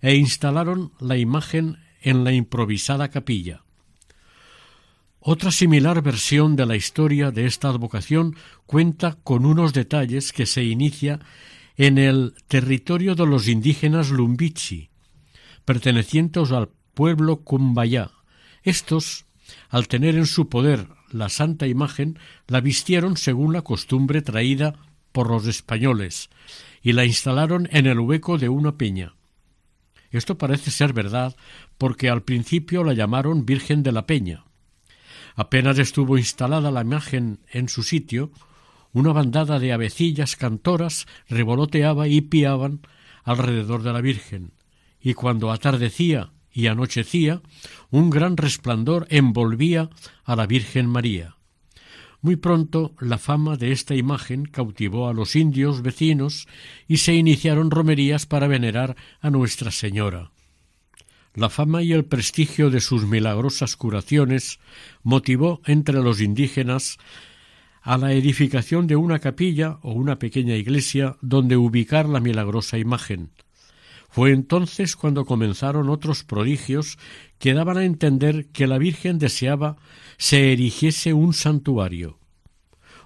e 0.00 0.14
instalaron 0.14 0.92
la 0.98 1.18
imagen 1.18 1.76
en 2.00 2.24
la 2.24 2.32
improvisada 2.32 3.10
capilla. 3.10 3.64
Otra 5.20 5.50
similar 5.50 6.00
versión 6.00 6.56
de 6.56 6.64
la 6.64 6.74
historia 6.74 7.30
de 7.30 7.44
esta 7.44 7.68
advocación 7.68 8.34
cuenta 8.64 9.18
con 9.22 9.44
unos 9.44 9.74
detalles 9.74 10.32
que 10.32 10.46
se 10.46 10.64
inicia 10.64 11.20
en 11.76 11.98
el 11.98 12.32
territorio 12.48 13.14
de 13.14 13.26
los 13.26 13.48
indígenas 13.48 14.08
Lumbichi, 14.08 14.88
pertenecientes 15.66 16.50
al 16.50 16.70
pueblo 16.94 17.42
Cumbayá. 17.42 18.10
Estos, 18.62 19.26
al 19.68 19.86
tener 19.86 20.14
en 20.16 20.24
su 20.24 20.48
poder 20.48 20.88
la 21.12 21.28
santa 21.28 21.66
imagen 21.66 22.18
la 22.46 22.60
vistieron 22.60 23.16
según 23.16 23.52
la 23.52 23.62
costumbre 23.62 24.22
traída 24.22 24.74
por 25.12 25.30
los 25.30 25.46
españoles 25.46 26.30
y 26.82 26.92
la 26.92 27.04
instalaron 27.04 27.68
en 27.70 27.86
el 27.86 28.00
hueco 28.00 28.38
de 28.38 28.48
una 28.48 28.76
peña. 28.76 29.14
Esto 30.10 30.36
parece 30.36 30.70
ser 30.70 30.92
verdad 30.92 31.36
porque 31.78 32.10
al 32.10 32.22
principio 32.22 32.84
la 32.84 32.92
llamaron 32.92 33.46
Virgen 33.46 33.82
de 33.82 33.92
la 33.92 34.06
Peña. 34.06 34.44
Apenas 35.34 35.78
estuvo 35.78 36.18
instalada 36.18 36.70
la 36.70 36.82
imagen 36.82 37.40
en 37.50 37.68
su 37.68 37.82
sitio, 37.82 38.30
una 38.92 39.12
bandada 39.12 39.58
de 39.58 39.72
avecillas 39.72 40.36
cantoras 40.36 41.06
revoloteaba 41.28 42.08
y 42.08 42.20
piaban 42.20 42.80
alrededor 43.24 43.82
de 43.82 43.92
la 43.92 44.02
Virgen, 44.02 44.52
y 45.00 45.14
cuando 45.14 45.50
atardecía 45.50 46.32
y 46.52 46.66
anochecía, 46.66 47.42
un 47.90 48.10
gran 48.10 48.36
resplandor 48.36 49.06
envolvía 49.10 49.90
a 50.24 50.36
la 50.36 50.46
Virgen 50.46 50.86
María. 50.86 51.36
Muy 52.20 52.36
pronto 52.36 52.94
la 53.00 53.18
fama 53.18 53.56
de 53.56 53.72
esta 53.72 53.96
imagen 53.96 54.44
cautivó 54.44 55.08
a 55.08 55.12
los 55.12 55.34
indios 55.34 55.82
vecinos 55.82 56.46
y 56.86 56.98
se 56.98 57.14
iniciaron 57.14 57.70
romerías 57.70 58.26
para 58.26 58.46
venerar 58.46 58.96
a 59.20 59.30
Nuestra 59.30 59.72
Señora. 59.72 60.30
La 61.34 61.48
fama 61.48 61.82
y 61.82 61.92
el 61.92 62.04
prestigio 62.04 62.70
de 62.70 62.80
sus 62.80 63.06
milagrosas 63.06 63.74
curaciones 63.74 64.60
motivó 65.02 65.62
entre 65.64 66.00
los 66.00 66.20
indígenas 66.20 66.98
a 67.80 67.98
la 67.98 68.12
edificación 68.12 68.86
de 68.86 68.96
una 68.96 69.18
capilla 69.18 69.78
o 69.82 69.92
una 69.92 70.18
pequeña 70.18 70.54
iglesia 70.54 71.16
donde 71.22 71.56
ubicar 71.56 72.08
la 72.08 72.20
milagrosa 72.20 72.78
imagen. 72.78 73.30
Fue 74.12 74.30
entonces 74.32 74.94
cuando 74.94 75.24
comenzaron 75.24 75.88
otros 75.88 76.22
prodigios 76.22 76.98
que 77.38 77.54
daban 77.54 77.78
a 77.78 77.84
entender 77.86 78.48
que 78.48 78.66
la 78.66 78.76
Virgen 78.76 79.18
deseaba 79.18 79.78
se 80.18 80.52
erigiese 80.52 81.14
un 81.14 81.32
santuario. 81.32 82.18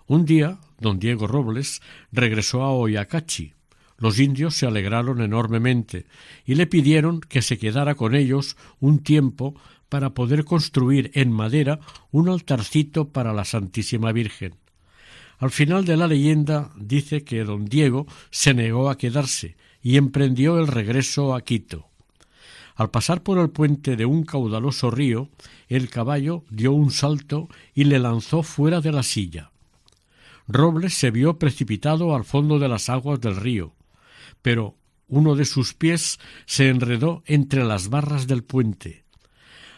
Un 0.09 0.25
día, 0.25 0.59
don 0.81 0.99
Diego 0.99 1.29
Robles 1.29 1.81
regresó 2.11 2.63
a 2.63 2.73
Oyacachi. 2.73 3.55
Los 3.99 4.19
indios 4.19 4.57
se 4.57 4.67
alegraron 4.67 5.23
enormemente 5.23 6.07
y 6.45 6.57
le 6.57 6.67
pidieron 6.67 7.21
que 7.21 7.41
se 7.41 7.57
quedara 7.57 7.95
con 7.95 8.17
ellos 8.17 8.57
un 8.81 8.99
tiempo 8.99 9.55
para 9.89 10.11
poder 10.11 10.45
construir 10.45 11.13
en 11.15 11.31
madera 11.31 11.79
un 12.11 12.29
altarcito 12.29 13.11
para 13.11 13.33
la 13.33 13.45
Santísima 13.45 14.11
Virgen. 14.11 14.57
Al 15.39 15.53
final 15.53 15.85
de 15.85 15.97
la 15.97 16.09
leyenda 16.09 16.73
dice 16.77 17.23
que 17.23 17.45
don 17.45 17.67
Diego 17.67 18.07
se 18.31 18.55
negó 18.55 18.91
a 18.91 18.99
quedarse 18.99 19.57
y 19.87 19.99
emprendió 19.99 20.59
el 20.59 20.67
regreso 20.67 21.33
a 21.33 21.43
Quito. 21.43 21.87
Al 22.75 22.91
pasar 22.91 23.23
por 23.23 23.39
el 23.39 23.51
puente 23.51 23.95
de 23.95 24.05
un 24.05 24.25
caudaloso 24.25 24.91
río, 24.91 25.31
el 25.69 25.91
caballo 25.91 26.43
dio 26.51 26.73
un 26.73 26.91
salto 26.91 27.49
y 27.73 27.85
le 27.85 28.01
lanzó 28.01 28.43
fuera 28.43 28.81
de 28.81 28.91
la 28.91 29.05
silla. 29.05 29.53
Robles 30.49 30.95
se 30.95 31.13
vio 31.13 31.39
precipitado 31.39 32.17
al 32.17 32.25
fondo 32.25 32.59
de 32.59 32.67
las 32.67 32.89
aguas 32.89 33.21
del 33.21 33.37
río, 33.37 33.75
pero 34.43 34.75
uno 35.07 35.37
de 35.37 35.45
sus 35.45 35.73
pies 35.73 36.19
se 36.47 36.69
enredó 36.69 37.23
entre 37.25 37.63
las 37.63 37.89
barras 37.89 38.27
del 38.27 38.43
puente. 38.43 39.05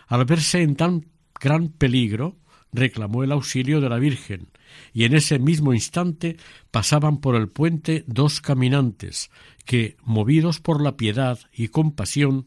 Al 0.06 0.24
verse 0.24 0.62
en 0.62 0.74
tan 0.74 1.04
gran 1.38 1.68
peligro, 1.68 2.38
reclamó 2.72 3.24
el 3.24 3.32
auxilio 3.32 3.82
de 3.82 3.90
la 3.90 3.98
Virgen, 3.98 4.48
y 4.94 5.04
en 5.04 5.14
ese 5.14 5.38
mismo 5.38 5.74
instante 5.74 6.38
pasaban 6.70 7.18
por 7.18 7.36
el 7.36 7.48
puente 7.48 8.04
dos 8.06 8.40
caminantes 8.40 9.30
que, 9.68 9.98
movidos 10.02 10.60
por 10.60 10.80
la 10.80 10.96
piedad 10.96 11.38
y 11.52 11.68
compasión, 11.68 12.46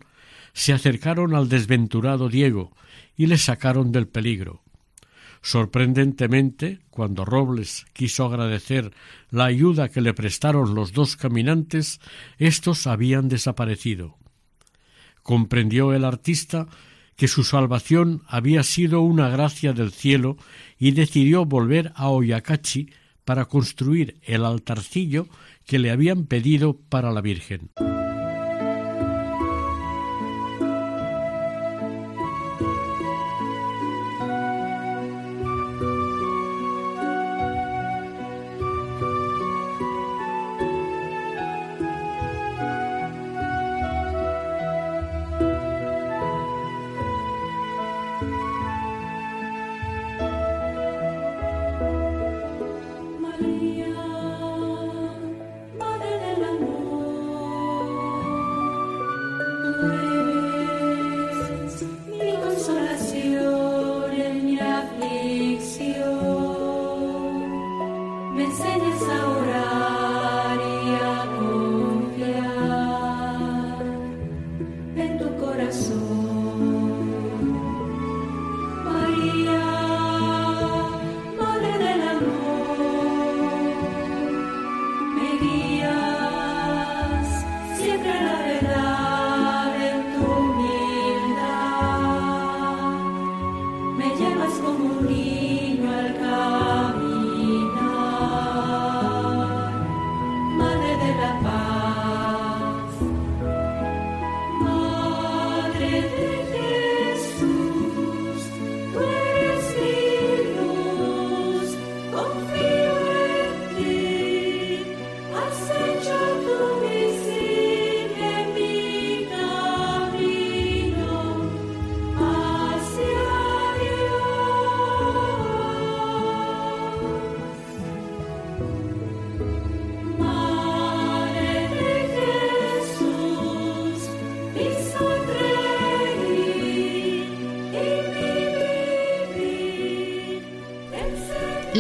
se 0.54 0.74
acercaron 0.74 1.36
al 1.36 1.50
desventurado 1.50 2.30
Diego 2.30 2.76
y 3.16 3.28
le 3.28 3.38
sacaron 3.38 3.92
del 3.92 4.08
peligro. 4.08 4.64
Sorprendentemente, 5.44 6.80
cuando 6.90 7.24
Robles 7.24 7.86
quiso 7.94 8.26
agradecer 8.26 8.92
la 9.30 9.46
ayuda 9.46 9.90
que 9.90 10.02
le 10.02 10.16
prestaron 10.16 10.74
los 10.74 10.94
dos 10.94 11.16
caminantes, 11.16 12.00
éstos 12.40 12.88
habían 12.88 13.30
desaparecido. 13.30 14.18
Comprendió 15.22 15.94
el 15.94 16.06
artista 16.06 16.70
que 17.18 17.28
su 17.28 17.44
salvación 17.44 18.24
había 18.26 18.64
sido 18.64 19.02
una 19.02 19.30
gracia 19.30 19.74
del 19.74 19.92
cielo 19.92 20.38
y 20.80 20.90
decidió 20.90 21.46
volver 21.46 21.92
a 21.94 22.10
Oyacachi 22.10 22.90
para 23.26 23.46
construir 23.46 24.20
el 24.24 24.44
altarcillo 24.44 25.28
que 25.66 25.80
le 25.80 25.92
habían 25.92 26.26
pedido 26.26 26.78
para 26.90 27.12
la 27.12 27.22
Virgen. 27.22 27.70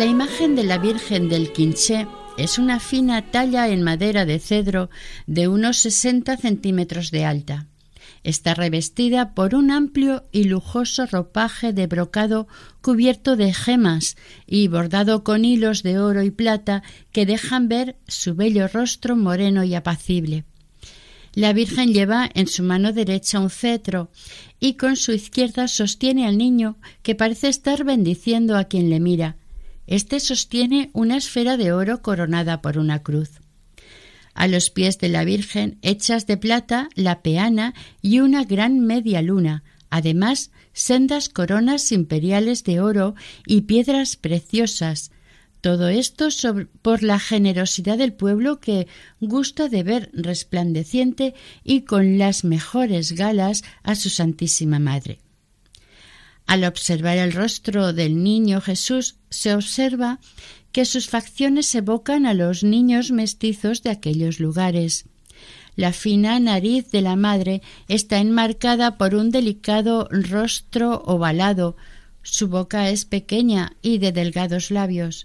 La 0.02 0.08
imagen 0.08 0.56
de 0.56 0.64
la 0.64 0.80
Virgen 0.80 1.30
del 1.30 1.52
Quinché 1.54 2.08
es 2.36 2.58
una 2.58 2.80
fina 2.80 3.30
talla 3.30 3.70
en 3.70 3.84
madera 3.84 4.26
de 4.26 4.40
cedro 4.40 4.90
de 5.28 5.48
unos 5.48 5.78
60 5.78 6.38
centímetros 6.38 7.12
de 7.12 7.24
alta. 7.24 7.68
Está 8.24 8.56
revestida 8.56 9.36
por 9.36 9.54
un 9.54 9.70
amplio 9.70 10.26
y 10.32 10.46
lujoso 10.46 11.06
ropaje 11.06 11.72
de 11.72 11.86
brocado 11.86 12.48
cubierto 12.82 13.36
de 13.36 13.54
gemas 13.54 14.18
y 14.48 14.68
bordado 14.70 15.24
con 15.24 15.46
hilos 15.46 15.84
de 15.84 16.00
oro 16.00 16.24
y 16.24 16.32
plata 16.32 16.82
que 17.12 17.28
dejan 17.28 17.68
ver 17.68 17.96
su 18.08 18.34
bello 18.34 18.68
rostro 18.68 19.16
moreno 19.16 19.64
y 19.64 19.76
apacible. 19.76 20.46
La 21.36 21.54
Virgen 21.54 21.94
lleva 21.94 22.28
en 22.34 22.48
su 22.48 22.64
mano 22.64 22.92
derecha 22.92 23.40
un 23.40 23.52
cetro 23.52 24.10
y 24.60 24.78
con 24.78 24.96
su 24.96 25.12
izquierda 25.12 25.68
sostiene 25.68 26.26
al 26.26 26.40
niño 26.40 26.80
que 27.04 27.14
parece 27.14 27.50
estar 27.50 27.84
bendiciendo 27.84 28.58
a 28.58 28.64
quien 28.64 28.90
le 28.90 29.00
mira, 29.00 29.38
este 29.92 30.22
sostiene 30.22 30.90
una 30.94 31.18
esfera 31.18 31.58
de 31.58 31.74
oro 31.74 32.02
coronada 32.02 32.62
por 32.62 32.78
una 32.78 33.04
cruz. 33.04 33.42
A 34.34 34.48
los 34.48 34.70
pies 34.70 34.98
de 35.00 35.10
la 35.10 35.26
Virgen, 35.26 35.80
hechas 35.82 36.26
de 36.28 36.38
plata, 36.38 36.88
la 36.96 37.22
peana 37.22 37.74
y 38.02 38.22
una 38.22 38.46
gran 38.46 38.80
media 38.80 39.22
luna, 39.22 39.66
además 39.90 40.52
sendas 40.72 41.28
coronas 41.28 41.92
imperiales 41.92 42.64
de 42.64 42.80
oro 42.80 43.16
y 43.46 43.64
piedras 43.64 44.16
preciosas, 44.16 45.12
todo 45.60 45.90
esto 45.90 46.30
por 46.82 47.04
la 47.04 47.20
generosidad 47.20 47.98
del 47.98 48.14
pueblo 48.14 48.62
que 48.62 48.88
gusta 49.20 49.68
de 49.68 49.84
ver 49.84 50.10
resplandeciente 50.14 51.36
y 51.66 51.82
con 51.82 52.18
las 52.18 52.46
mejores 52.46 53.12
galas 53.12 53.66
a 53.84 53.96
su 53.96 54.10
Santísima 54.10 54.80
Madre. 54.80 55.20
Al 56.52 56.66
observar 56.66 57.18
el 57.18 57.32
rostro 57.32 57.94
del 57.94 58.22
niño 58.24 58.60
Jesús, 58.60 59.16
se 59.30 59.56
observa 59.56 60.20
que 60.74 60.84
sus 60.84 61.08
facciones 61.08 61.74
evocan 61.76 62.26
a 62.26 62.34
los 62.34 62.66
niños 62.66 63.12
mestizos 63.12 63.84
de 63.84 63.90
aquellos 63.90 64.42
lugares. 64.42 65.06
La 65.78 65.94
fina 65.94 66.38
nariz 66.42 66.92
de 66.92 67.02
la 67.02 67.16
madre 67.16 67.62
está 67.88 68.18
enmarcada 68.18 68.98
por 68.98 69.16
un 69.16 69.32
delicado 69.32 70.10
rostro 70.12 71.02
ovalado, 71.06 71.78
su 72.22 72.50
boca 72.50 72.90
es 72.90 73.06
pequeña 73.06 73.78
y 73.82 74.00
de 74.00 74.12
delgados 74.12 74.72
labios. 74.72 75.24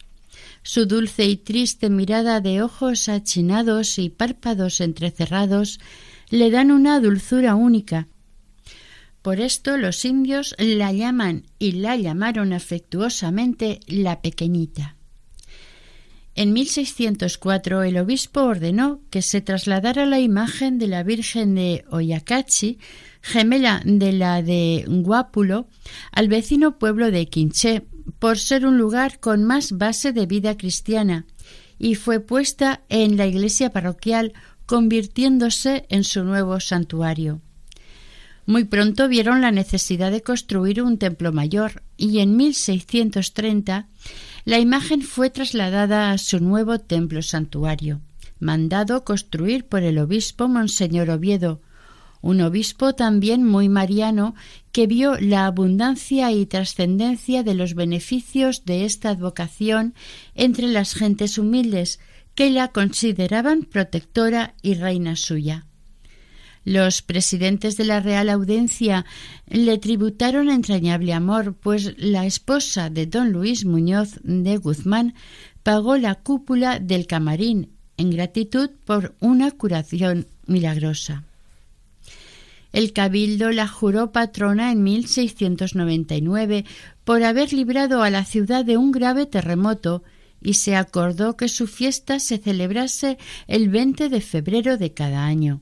Su 0.62 0.86
dulce 0.86 1.24
y 1.24 1.36
triste 1.36 1.90
mirada 1.90 2.40
de 2.40 2.62
ojos 2.62 3.08
achinados 3.08 3.98
y 3.98 4.10
párpados 4.10 4.80
entrecerrados 4.80 5.80
le 6.30 6.52
dan 6.52 6.70
una 6.70 7.00
dulzura 7.00 7.56
única. 7.56 8.06
Por 9.26 9.40
esto 9.40 9.76
los 9.76 10.04
indios 10.04 10.54
la 10.56 10.92
llaman 10.92 11.46
y 11.58 11.72
la 11.72 11.96
llamaron 11.96 12.52
afectuosamente 12.52 13.80
la 13.88 14.22
pequeñita. 14.22 14.94
En 16.36 16.52
1604 16.52 17.82
el 17.82 17.98
obispo 17.98 18.42
ordenó 18.42 19.00
que 19.10 19.22
se 19.22 19.40
trasladara 19.40 20.06
la 20.06 20.20
imagen 20.20 20.78
de 20.78 20.86
la 20.86 21.02
Virgen 21.02 21.56
de 21.56 21.84
Oyacachi, 21.90 22.78
gemela 23.20 23.82
de 23.84 24.12
la 24.12 24.42
de 24.42 24.84
Guápulo, 24.86 25.66
al 26.12 26.28
vecino 26.28 26.78
pueblo 26.78 27.10
de 27.10 27.26
Quinché, 27.26 27.84
por 28.20 28.38
ser 28.38 28.64
un 28.64 28.78
lugar 28.78 29.18
con 29.18 29.42
más 29.42 29.72
base 29.72 30.12
de 30.12 30.26
vida 30.26 30.56
cristiana, 30.56 31.26
y 31.80 31.96
fue 31.96 32.20
puesta 32.20 32.84
en 32.88 33.16
la 33.16 33.26
iglesia 33.26 33.70
parroquial, 33.70 34.34
convirtiéndose 34.66 35.84
en 35.88 36.04
su 36.04 36.22
nuevo 36.22 36.60
santuario. 36.60 37.40
Muy 38.46 38.62
pronto 38.62 39.08
vieron 39.08 39.40
la 39.40 39.50
necesidad 39.50 40.12
de 40.12 40.22
construir 40.22 40.80
un 40.80 40.98
templo 40.98 41.32
mayor 41.32 41.82
y 41.96 42.20
en 42.20 42.36
1630 42.36 43.88
la 44.44 44.60
imagen 44.60 45.02
fue 45.02 45.30
trasladada 45.30 46.12
a 46.12 46.18
su 46.18 46.38
nuevo 46.38 46.78
templo 46.78 47.22
santuario, 47.22 48.00
mandado 48.38 49.04
construir 49.04 49.66
por 49.66 49.82
el 49.82 49.98
obispo 49.98 50.46
Monseñor 50.46 51.10
Oviedo, 51.10 51.60
un 52.22 52.40
obispo 52.40 52.94
también 52.94 53.44
muy 53.44 53.68
mariano 53.68 54.36
que 54.70 54.86
vio 54.86 55.18
la 55.18 55.46
abundancia 55.46 56.30
y 56.30 56.46
trascendencia 56.46 57.42
de 57.42 57.54
los 57.54 57.74
beneficios 57.74 58.64
de 58.64 58.84
esta 58.84 59.10
advocación 59.10 59.94
entre 60.36 60.68
las 60.68 60.94
gentes 60.94 61.36
humildes 61.36 61.98
que 62.36 62.50
la 62.50 62.68
consideraban 62.68 63.62
protectora 63.62 64.54
y 64.62 64.74
reina 64.74 65.16
suya. 65.16 65.66
Los 66.66 67.00
presidentes 67.00 67.76
de 67.76 67.84
la 67.84 68.00
Real 68.00 68.28
Audiencia 68.28 69.06
le 69.46 69.78
tributaron 69.78 70.50
entrañable 70.50 71.12
amor, 71.12 71.54
pues 71.54 71.94
la 71.96 72.26
esposa 72.26 72.90
de 72.90 73.06
don 73.06 73.30
Luis 73.30 73.64
Muñoz 73.64 74.18
de 74.24 74.56
Guzmán 74.56 75.14
pagó 75.62 75.96
la 75.96 76.16
cúpula 76.16 76.80
del 76.80 77.06
camarín 77.06 77.70
en 77.96 78.10
gratitud 78.10 78.70
por 78.84 79.14
una 79.20 79.52
curación 79.52 80.26
milagrosa. 80.46 81.22
El 82.72 82.92
cabildo 82.92 83.52
la 83.52 83.68
juró 83.68 84.10
patrona 84.10 84.72
en 84.72 84.82
1699 84.82 86.64
por 87.04 87.22
haber 87.22 87.52
librado 87.52 88.02
a 88.02 88.10
la 88.10 88.24
ciudad 88.24 88.64
de 88.64 88.76
un 88.76 88.90
grave 88.90 89.26
terremoto 89.26 90.02
y 90.42 90.54
se 90.54 90.74
acordó 90.74 91.36
que 91.36 91.46
su 91.46 91.68
fiesta 91.68 92.18
se 92.18 92.38
celebrase 92.38 93.18
el 93.46 93.68
20 93.68 94.08
de 94.08 94.20
febrero 94.20 94.78
de 94.78 94.92
cada 94.92 95.24
año. 95.24 95.60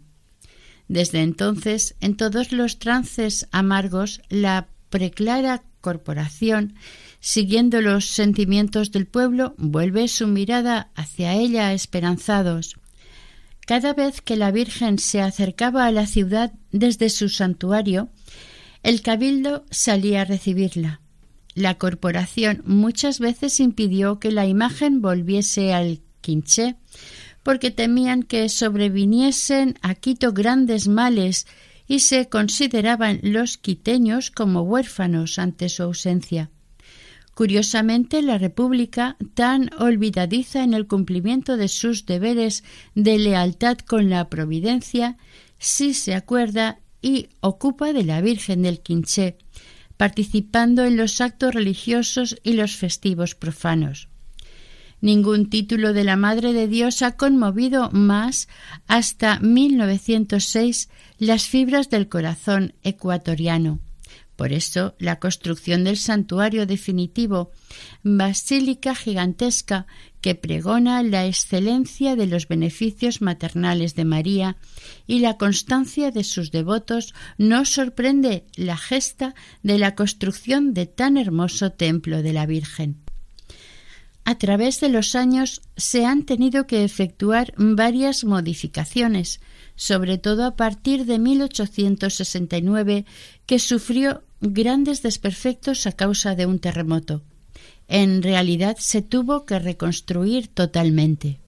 Desde 0.88 1.22
entonces, 1.22 1.96
en 2.00 2.16
todos 2.16 2.52
los 2.52 2.78
trances 2.78 3.48
amargos, 3.52 4.20
la 4.28 4.68
preclara 4.90 5.62
corporación, 5.80 6.74
siguiendo 7.20 7.80
los 7.80 8.06
sentimientos 8.06 8.90
del 8.90 9.06
pueblo, 9.06 9.54
vuelve 9.58 10.08
su 10.08 10.26
mirada 10.26 10.90
hacia 10.94 11.34
ella 11.34 11.72
esperanzados. 11.72 12.76
Cada 13.66 13.94
vez 13.94 14.20
que 14.20 14.36
la 14.36 14.50
Virgen 14.50 14.98
se 14.98 15.20
acercaba 15.20 15.86
a 15.86 15.90
la 15.90 16.06
ciudad 16.06 16.52
desde 16.70 17.08
su 17.08 17.28
santuario, 17.28 18.10
el 18.82 19.00
cabildo 19.00 19.64
salía 19.70 20.22
a 20.22 20.24
recibirla. 20.26 21.00
La 21.54 21.78
corporación 21.78 22.62
muchas 22.66 23.20
veces 23.20 23.60
impidió 23.60 24.18
que 24.18 24.32
la 24.32 24.46
imagen 24.46 25.00
volviese 25.00 25.72
al 25.72 26.00
quinché, 26.20 26.76
porque 27.44 27.70
temían 27.70 28.24
que 28.24 28.48
sobreviniesen 28.48 29.78
a 29.82 29.94
Quito 29.94 30.32
grandes 30.32 30.88
males 30.88 31.46
y 31.86 32.00
se 32.00 32.28
consideraban 32.28 33.20
los 33.22 33.58
quiteños 33.58 34.30
como 34.30 34.62
huérfanos 34.62 35.38
ante 35.38 35.68
su 35.68 35.84
ausencia. 35.84 36.50
Curiosamente, 37.34 38.22
la 38.22 38.38
República, 38.38 39.16
tan 39.34 39.70
olvidadiza 39.78 40.62
en 40.62 40.72
el 40.72 40.86
cumplimiento 40.86 41.56
de 41.56 41.68
sus 41.68 42.06
deberes 42.06 42.64
de 42.94 43.18
lealtad 43.18 43.78
con 43.78 44.08
la 44.08 44.28
Providencia, 44.30 45.16
sí 45.58 45.94
se 45.94 46.14
acuerda 46.14 46.78
y 47.02 47.28
ocupa 47.40 47.92
de 47.92 48.04
la 48.04 48.20
Virgen 48.20 48.62
del 48.62 48.80
Quinché, 48.80 49.36
participando 49.96 50.84
en 50.84 50.96
los 50.96 51.20
actos 51.20 51.54
religiosos 51.54 52.36
y 52.42 52.54
los 52.54 52.76
festivos 52.76 53.34
profanos. 53.34 54.08
Ningún 55.04 55.50
título 55.50 55.92
de 55.92 56.02
la 56.02 56.16
Madre 56.16 56.54
de 56.54 56.66
Dios 56.66 57.02
ha 57.02 57.18
conmovido 57.18 57.90
más 57.90 58.48
hasta 58.86 59.38
1906 59.38 60.88
las 61.18 61.46
fibras 61.46 61.90
del 61.90 62.08
corazón 62.08 62.72
ecuatoriano. 62.82 63.80
Por 64.34 64.54
eso, 64.54 64.94
la 64.98 65.20
construcción 65.20 65.84
del 65.84 65.98
santuario 65.98 66.64
definitivo, 66.64 67.52
basílica 68.02 68.94
gigantesca 68.94 69.86
que 70.22 70.34
pregona 70.34 71.02
la 71.02 71.26
excelencia 71.26 72.16
de 72.16 72.26
los 72.26 72.48
beneficios 72.48 73.20
maternales 73.20 73.94
de 73.94 74.06
María 74.06 74.56
y 75.06 75.18
la 75.18 75.36
constancia 75.36 76.12
de 76.12 76.24
sus 76.24 76.50
devotos, 76.50 77.12
no 77.36 77.66
sorprende 77.66 78.46
la 78.56 78.78
gesta 78.78 79.34
de 79.62 79.76
la 79.76 79.96
construcción 79.96 80.72
de 80.72 80.86
tan 80.86 81.18
hermoso 81.18 81.72
templo 81.72 82.22
de 82.22 82.32
la 82.32 82.46
Virgen. 82.46 83.03
A 84.24 84.36
través 84.36 84.80
de 84.80 84.88
los 84.88 85.14
años 85.14 85.60
se 85.76 86.06
han 86.06 86.24
tenido 86.24 86.66
que 86.66 86.82
efectuar 86.82 87.52
varias 87.58 88.24
modificaciones, 88.24 89.40
sobre 89.76 90.16
todo 90.16 90.44
a 90.46 90.56
partir 90.56 91.04
de 91.04 91.18
1869, 91.18 93.04
que 93.44 93.58
sufrió 93.58 94.22
grandes 94.40 95.02
desperfectos 95.02 95.86
a 95.86 95.92
causa 95.92 96.34
de 96.34 96.46
un 96.46 96.58
terremoto. 96.58 97.22
En 97.86 98.22
realidad 98.22 98.78
se 98.78 99.02
tuvo 99.02 99.44
que 99.44 99.58
reconstruir 99.58 100.48
totalmente. 100.48 101.43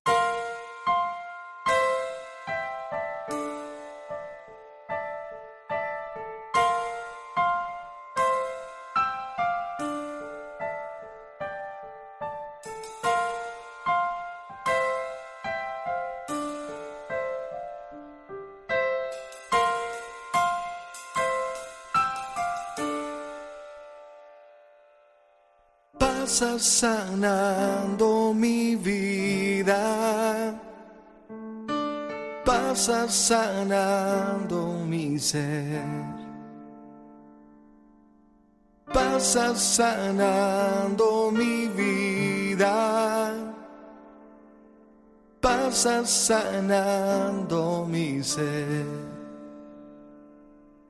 Sanando 26.67 28.35
mi 28.35 28.75
vida, 28.75 30.55
pasa 32.45 33.09
sanando 33.09 34.85
mi 34.85 35.19
ser, 35.19 35.81
pasa 38.93 39.55
sanando 39.55 41.31
mi 41.31 41.69
vida, 41.69 43.33
pasa 45.41 46.05
sanando 46.05 47.87
mi 47.89 48.23
ser. 48.23 48.87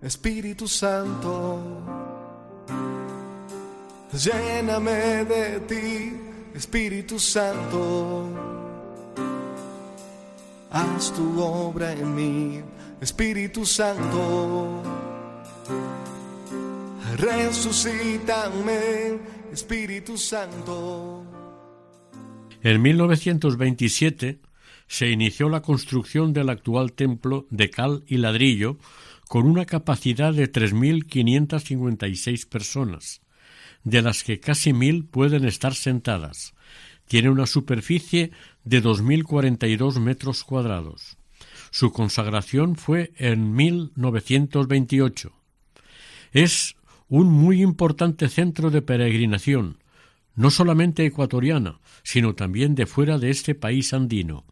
Espíritu 0.00 0.68
Santo 0.68 1.75
lléname 4.24 5.24
de 5.24 5.60
ti, 5.60 6.12
Espíritu 6.54 7.18
Santo. 7.18 8.28
Haz 10.70 11.12
tu 11.12 11.40
obra 11.40 11.92
en 11.92 12.14
mí, 12.14 12.60
Espíritu 13.00 13.64
Santo. 13.64 14.82
Resucítame, 17.16 19.18
Espíritu 19.52 20.18
Santo. 20.18 21.24
En 22.62 22.82
1927 22.82 24.40
se 24.88 25.10
inició 25.10 25.48
la 25.48 25.62
construcción 25.62 26.32
del 26.32 26.50
actual 26.50 26.92
templo 26.92 27.46
de 27.50 27.70
cal 27.70 28.04
y 28.06 28.18
ladrillo 28.18 28.78
con 29.28 29.46
una 29.46 29.64
capacidad 29.64 30.32
de 30.32 30.50
3.556 30.50 32.48
personas, 32.48 33.22
de 33.86 34.02
las 34.02 34.24
que 34.24 34.40
casi 34.40 34.72
mil 34.72 35.04
pueden 35.04 35.44
estar 35.44 35.72
sentadas. 35.72 36.54
Tiene 37.06 37.30
una 37.30 37.46
superficie 37.46 38.32
de 38.64 38.82
2.042 38.82 40.00
metros 40.00 40.42
cuadrados. 40.42 41.16
Su 41.70 41.92
consagración 41.92 42.74
fue 42.74 43.12
en 43.16 43.54
1928. 43.54 45.32
Es 46.32 46.74
un 47.08 47.30
muy 47.30 47.62
importante 47.62 48.28
centro 48.28 48.70
de 48.70 48.82
peregrinación, 48.82 49.78
no 50.34 50.50
solamente 50.50 51.06
ecuatoriana, 51.06 51.78
sino 52.02 52.34
también 52.34 52.74
de 52.74 52.86
fuera 52.86 53.18
de 53.18 53.30
este 53.30 53.54
país 53.54 53.92
andino. 53.92 54.44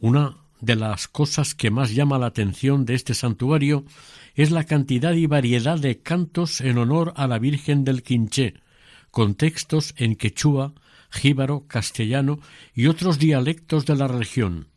Una 0.00 0.36
de 0.60 0.76
las 0.76 1.08
cosas 1.08 1.54
que 1.54 1.70
más 1.70 1.94
llama 1.94 2.18
la 2.18 2.26
atención 2.26 2.84
de 2.84 2.94
este 2.94 3.14
santuario 3.14 3.84
es 4.34 4.50
la 4.50 4.64
cantidad 4.64 5.12
y 5.12 5.26
variedad 5.26 5.78
de 5.78 6.00
cantos 6.00 6.60
en 6.60 6.78
honor 6.78 7.12
a 7.16 7.26
la 7.26 7.38
Virgen 7.38 7.84
del 7.84 8.02
Quinché, 8.02 8.54
con 9.10 9.34
textos 9.34 9.94
en 9.96 10.16
quechua, 10.16 10.74
jíbaro, 11.10 11.66
castellano 11.66 12.38
y 12.74 12.86
otros 12.86 13.18
dialectos 13.18 13.86
de 13.86 13.96
la 13.96 14.08
región. 14.08 14.68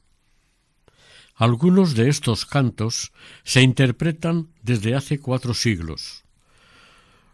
Algunos 1.35 1.95
de 1.95 2.09
estos 2.09 2.45
cantos 2.45 3.11
se 3.43 3.61
interpretan 3.61 4.49
desde 4.61 4.95
hace 4.95 5.19
cuatro 5.19 5.53
siglos. 5.53 6.23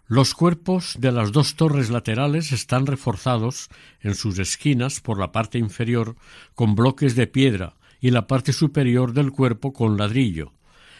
Los 0.08 0.34
cuerpos 0.34 0.95
de 0.97 1.12
las 1.12 1.32
dos 1.32 1.56
torres 1.56 1.91
laterales 1.91 2.52
están 2.52 2.88
reforzados 2.88 3.70
en 4.02 4.16
sus 4.16 4.39
esquinas 4.39 5.02
por 5.02 5.20
la 5.20 5.32
parte 5.32 5.60
inferior 5.60 6.16
con 6.56 6.74
bloques 6.74 7.16
de 7.16 7.28
piedra 7.28 7.76
y 8.00 8.12
la 8.12 8.28
parte 8.28 8.54
superior 8.54 9.14
del 9.14 9.32
cuerpo 9.32 9.74
con 9.74 9.97
ladrillo. 9.97 10.54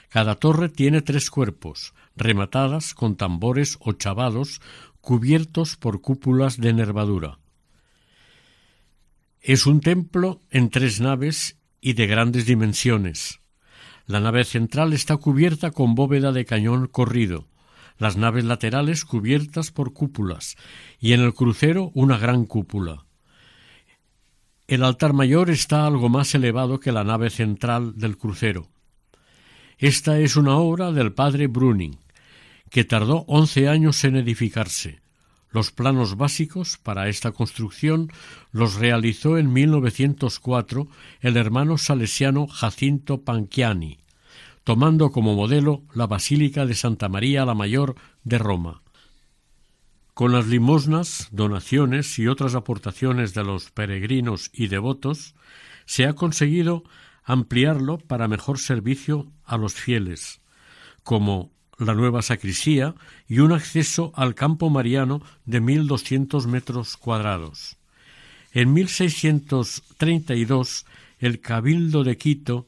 Cada 0.10 0.36
torre 0.36 0.70
tiene 0.70 1.02
tres 1.02 1.30
cuerpos, 1.30 1.94
rematadas 2.16 2.94
con 2.94 3.16
tambores 3.16 3.78
o 3.80 3.94
chavados 3.94 4.62
cubiertos 5.02 5.78
por 5.78 6.02
cúpulas 6.02 6.58
de 6.58 6.74
nervadura. 6.74 7.40
Es 9.42 9.66
un 9.66 9.80
templo 9.80 10.42
en 10.50 10.70
tres 10.70 11.00
naves 11.00 11.58
y 11.80 11.94
de 11.94 12.08
grandes 12.08 12.46
dimensiones. 12.46 13.40
La 14.06 14.20
nave 14.20 14.44
central 14.44 14.94
está 14.94 15.18
cubierta 15.18 15.72
con 15.72 15.96
bóveda 15.96 16.32
de 16.32 16.44
cañón 16.44 16.88
corrido, 16.88 17.48
las 17.98 18.18
naves 18.18 18.44
laterales 18.44 19.06
cubiertas 19.06 19.72
por 19.72 19.94
cúpulas 19.94 20.58
y 21.00 21.14
en 21.14 21.22
el 21.22 21.34
crucero 21.34 21.92
una 21.94 22.18
gran 22.18 22.46
cúpula. 22.46 23.06
El 24.70 24.84
altar 24.84 25.14
mayor 25.14 25.50
está 25.50 25.88
algo 25.88 26.10
más 26.10 26.36
elevado 26.36 26.80
que 26.80 26.92
la 26.92 27.04
nave 27.04 27.32
central 27.32 27.98
del 27.98 28.20
crucero. 28.20 28.68
Esta 29.80 30.20
es 30.20 30.36
una 30.36 30.58
obra 30.58 30.92
del 30.92 31.12
padre 31.12 31.48
Bruning, 31.48 31.98
que 32.70 32.84
tardó 32.84 33.26
once 33.26 33.68
años 33.68 34.04
en 34.04 34.16
edificarse. 34.16 35.02
Los 35.50 35.72
planos 35.72 36.18
básicos 36.18 36.78
para 36.78 37.10
esta 37.10 37.32
construcción 37.32 38.12
los 38.52 38.76
realizó 38.76 39.40
en 39.40 39.52
1904 39.52 40.88
el 41.22 41.38
hermano 41.38 41.80
salesiano 41.80 42.46
Jacinto 42.46 43.24
Panchiani, 43.24 43.98
tomando 44.64 45.10
como 45.10 45.34
modelo 45.34 45.82
la 45.96 46.06
Basílica 46.06 46.68
de 46.68 46.76
Santa 46.76 47.10
María 47.10 47.44
la 47.44 47.56
Mayor 47.56 47.96
de 48.24 48.38
Roma. 48.38 48.84
Con 50.20 50.34
las 50.34 50.48
limosnas, 50.48 51.30
donaciones 51.32 52.20
y 52.20 52.28
otras 52.28 52.54
aportaciones 52.54 53.34
de 53.34 53.46
los 53.46 53.72
peregrinos 53.72 54.50
y 54.52 54.68
devotos, 54.68 55.34
se 55.86 56.06
ha 56.06 56.12
conseguido 56.12 56.84
ampliarlo 57.24 58.00
para 58.00 58.28
mejor 58.28 58.60
servicio 58.60 59.32
a 59.46 59.56
los 59.56 59.76
fieles, 59.76 60.42
como 61.04 61.54
la 61.78 61.94
nueva 61.94 62.22
sacristía 62.22 62.96
y 63.30 63.40
un 63.40 63.54
acceso 63.54 64.12
al 64.14 64.36
campo 64.36 64.70
mariano 64.70 65.22
de 65.46 65.62
mil 65.62 65.88
doscientos 65.88 66.48
metros 66.48 66.98
cuadrados. 66.98 67.78
En 68.52 68.74
1632 68.74 70.86
el 71.20 71.40
Cabildo 71.40 72.04
de 72.04 72.18
Quito, 72.18 72.68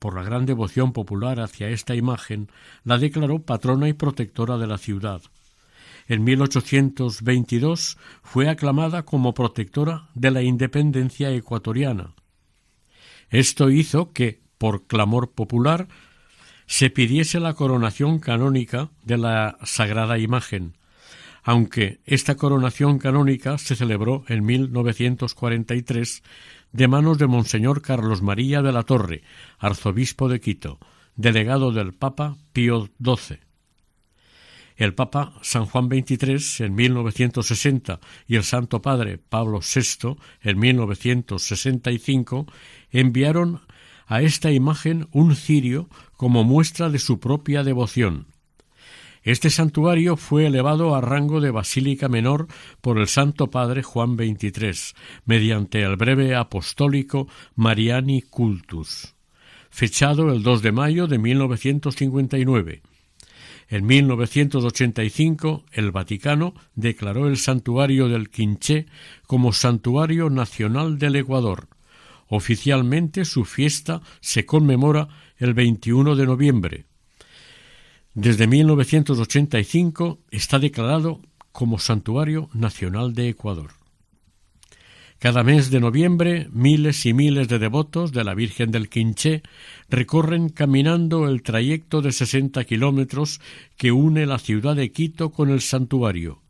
por 0.00 0.16
la 0.16 0.24
gran 0.24 0.44
devoción 0.44 0.92
popular 0.92 1.38
hacia 1.38 1.68
esta 1.68 1.94
imagen, 1.94 2.50
la 2.82 2.98
declaró 2.98 3.42
patrona 3.42 3.88
y 3.88 3.92
protectora 3.92 4.58
de 4.58 4.66
la 4.66 4.78
ciudad. 4.78 5.22
En 6.08 6.24
1822 6.24 7.98
fue 8.22 8.48
aclamada 8.48 9.04
como 9.04 9.34
protectora 9.34 10.08
de 10.14 10.30
la 10.30 10.42
independencia 10.42 11.30
ecuatoriana. 11.30 12.14
Esto 13.28 13.70
hizo 13.70 14.12
que, 14.12 14.40
por 14.56 14.86
clamor 14.86 15.32
popular, 15.32 15.86
se 16.66 16.88
pidiese 16.88 17.40
la 17.40 17.52
coronación 17.52 18.20
canónica 18.20 18.90
de 19.04 19.18
la 19.18 19.58
sagrada 19.64 20.18
imagen, 20.18 20.78
aunque 21.42 22.00
esta 22.06 22.36
coronación 22.36 22.98
canónica 22.98 23.58
se 23.58 23.76
celebró 23.76 24.24
en 24.28 24.46
1943 24.46 26.22
de 26.72 26.88
manos 26.88 27.18
de 27.18 27.26
Monseñor 27.26 27.82
Carlos 27.82 28.22
María 28.22 28.62
de 28.62 28.72
la 28.72 28.82
Torre, 28.82 29.22
arzobispo 29.58 30.30
de 30.30 30.40
Quito, 30.40 30.78
delegado 31.16 31.70
del 31.70 31.92
Papa 31.92 32.38
Pío 32.54 32.88
XII. 33.02 33.47
El 34.78 34.94
Papa 34.94 35.32
San 35.42 35.66
Juan 35.66 35.88
XXIII 35.88 36.64
en 36.64 36.74
1960 36.76 37.98
y 38.28 38.36
el 38.36 38.44
Santo 38.44 38.80
Padre 38.80 39.18
Pablo 39.18 39.58
VI 39.58 40.16
en 40.40 40.56
1965 40.56 42.46
enviaron 42.92 43.60
a 44.06 44.22
esta 44.22 44.52
imagen 44.52 45.08
un 45.10 45.34
cirio 45.34 45.88
como 46.16 46.44
muestra 46.44 46.90
de 46.90 47.00
su 47.00 47.18
propia 47.18 47.64
devoción. 47.64 48.28
Este 49.24 49.50
santuario 49.50 50.16
fue 50.16 50.46
elevado 50.46 50.94
a 50.94 51.00
rango 51.00 51.40
de 51.40 51.50
basílica 51.50 52.08
menor 52.08 52.46
por 52.80 52.98
el 52.98 53.08
Santo 53.08 53.50
Padre 53.50 53.82
Juan 53.82 54.14
XXIII, 54.14 54.94
mediante 55.24 55.82
el 55.82 55.96
breve 55.96 56.36
apostólico 56.36 57.26
Mariani 57.56 58.22
Cultus, 58.22 59.16
fechado 59.70 60.32
el 60.32 60.44
2 60.44 60.62
de 60.62 60.70
mayo 60.70 61.08
de 61.08 61.18
1959 61.18 62.82
en 63.68 63.84
1985, 63.84 65.64
el 65.72 65.90
Vaticano 65.92 66.54
declaró 66.74 67.28
el 67.28 67.36
santuario 67.36 68.08
del 68.08 68.30
Quinché 68.30 68.86
como 69.26 69.52
Santuario 69.52 70.30
Nacional 70.30 70.98
del 70.98 71.16
Ecuador. 71.16 71.68
Oficialmente 72.28 73.26
su 73.26 73.44
fiesta 73.44 74.00
se 74.20 74.46
conmemora 74.46 75.08
el 75.36 75.52
21 75.52 76.16
de 76.16 76.26
noviembre. 76.26 76.86
Desde 78.14 78.46
1985 78.46 80.18
está 80.30 80.58
declarado 80.58 81.20
como 81.52 81.78
Santuario 81.78 82.48
Nacional 82.54 83.14
de 83.14 83.28
Ecuador. 83.28 83.77
Cada 85.18 85.42
mes 85.42 85.70
de 85.70 85.80
noviembre 85.80 86.46
miles 86.52 87.04
y 87.04 87.12
miles 87.12 87.48
de 87.48 87.58
devotos 87.58 88.12
de 88.12 88.22
la 88.22 88.34
Virgen 88.34 88.70
del 88.70 88.88
Quinché 88.88 89.42
recorren 89.88 90.48
caminando 90.48 91.26
el 91.26 91.42
trayecto 91.42 92.02
de 92.02 92.12
sesenta 92.12 92.62
kilómetros 92.62 93.40
que 93.76 93.90
une 93.90 94.26
la 94.26 94.38
ciudad 94.38 94.76
de 94.76 94.92
Quito 94.92 95.30
con 95.30 95.50
el 95.50 95.60
santuario. 95.60 96.40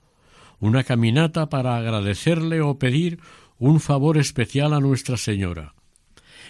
Una 0.60 0.84
caminata 0.84 1.48
para 1.48 1.78
agradecerle 1.78 2.60
o 2.60 2.78
pedir 2.78 3.20
un 3.58 3.80
favor 3.80 4.18
especial 4.18 4.74
a 4.74 4.80
Nuestra 4.80 5.16
Señora. 5.16 5.72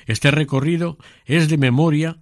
Este 0.07 0.33
recorrido 0.33 0.99
es 1.25 1.49
de 1.49 1.57
memoria 1.57 2.19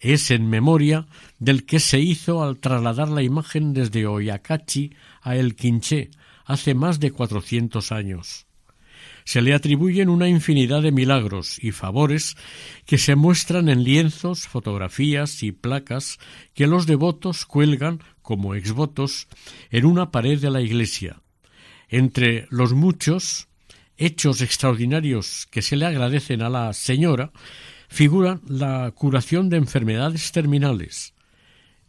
es 0.00 0.30
en 0.30 0.50
memoria 0.50 1.06
del 1.38 1.64
que 1.64 1.80
se 1.80 1.98
hizo 1.98 2.42
al 2.42 2.58
trasladar 2.58 3.08
la 3.08 3.22
imagen 3.22 3.72
desde 3.72 4.06
Oyacachi 4.06 4.94
a 5.22 5.34
El 5.34 5.56
Quinché 5.56 6.10
hace 6.44 6.74
más 6.74 7.00
de 7.00 7.10
cuatrocientos 7.10 7.90
años 7.90 8.47
se 9.28 9.42
le 9.42 9.52
atribuyen 9.52 10.08
una 10.08 10.26
infinidad 10.26 10.80
de 10.80 10.90
milagros 10.90 11.62
y 11.62 11.70
favores 11.70 12.34
que 12.86 12.96
se 12.96 13.14
muestran 13.14 13.68
en 13.68 13.84
lienzos, 13.84 14.48
fotografías 14.48 15.42
y 15.42 15.52
placas 15.52 16.18
que 16.54 16.66
los 16.66 16.86
devotos 16.86 17.44
cuelgan 17.44 18.02
como 18.22 18.54
exvotos 18.54 19.28
en 19.68 19.84
una 19.84 20.10
pared 20.12 20.40
de 20.40 20.50
la 20.50 20.62
iglesia. 20.62 21.20
Entre 21.90 22.46
los 22.48 22.72
muchos 22.72 23.48
hechos 23.98 24.40
extraordinarios 24.40 25.46
que 25.50 25.60
se 25.60 25.76
le 25.76 25.84
agradecen 25.84 26.40
a 26.40 26.48
la 26.48 26.72
señora 26.72 27.30
figuran 27.90 28.40
la 28.48 28.90
curación 28.92 29.50
de 29.50 29.58
enfermedades 29.58 30.32
terminales, 30.32 31.12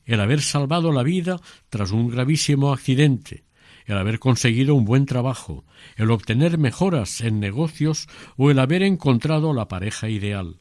el 0.03 0.19
haber 0.19 0.41
salvado 0.41 0.91
la 0.91 1.03
vida 1.03 1.39
tras 1.69 1.91
un 1.91 2.09
gravísimo 2.09 2.73
accidente, 2.73 3.45
el 3.89 3.97
haber 3.97 4.19
conseguido 4.19 4.75
un 4.75 4.85
buen 4.85 5.07
trabajo, 5.07 5.65
el 5.95 6.11
obtener 6.11 6.59
mejoras 6.59 7.21
en 7.21 7.39
negocios 7.39 8.07
o 8.37 8.51
el 8.51 8.59
haber 8.59 8.83
encontrado 8.83 9.51
la 9.51 9.67
pareja 9.67 10.09
ideal. 10.09 10.57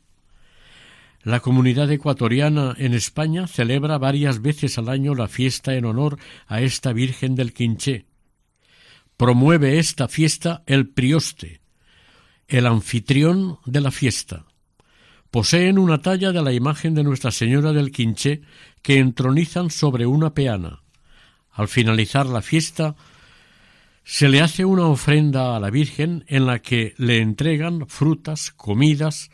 La 1.23 1.41
comunidad 1.41 1.93
ecuatoriana 1.93 2.75
en 2.79 2.95
España 2.95 3.47
celebra 3.47 3.99
varias 3.99 4.41
veces 4.41 4.79
al 4.79 4.89
año 4.89 5.15
la 5.15 5.29
fiesta 5.29 5.75
en 5.75 5.85
honor 5.85 6.19
a 6.47 6.63
esta 6.63 6.95
Virgen 6.95 7.35
del 7.35 7.53
Quinché. 7.53 8.07
Promueve 9.19 9.79
esta 9.79 10.09
fiesta 10.09 10.63
el 10.67 10.89
prioste, 10.89 11.61
el 12.47 12.67
anfitrión 12.67 13.59
de 13.67 13.83
la 13.83 13.91
fiesta. 13.91 14.47
Poseen 15.31 15.79
una 15.79 16.01
talla 16.01 16.33
de 16.33 16.41
la 16.41 16.55
imagen 16.55 16.95
de 16.95 17.05
Nuestra 17.05 17.31
Señora 17.31 17.75
del 17.75 17.93
Quinché 17.93 18.41
que 18.81 18.99
entronizan 18.99 19.69
sobre 19.69 20.07
una 20.07 20.33
peana. 20.33 20.81
Al 21.53 21.69
finalizar 21.69 22.25
la 22.25 22.41
fiesta, 22.41 22.97
se 24.11 24.31
le 24.31 24.41
hace 24.41 24.65
una 24.65 24.87
ofrenda 24.87 25.55
a 25.55 25.61
la 25.61 25.69
Virgen 25.69 26.25
en 26.29 26.47
la 26.47 26.61
que 26.61 26.95
le 26.97 27.19
entregan 27.19 27.87
frutas, 27.89 28.51
comidas, 28.51 29.31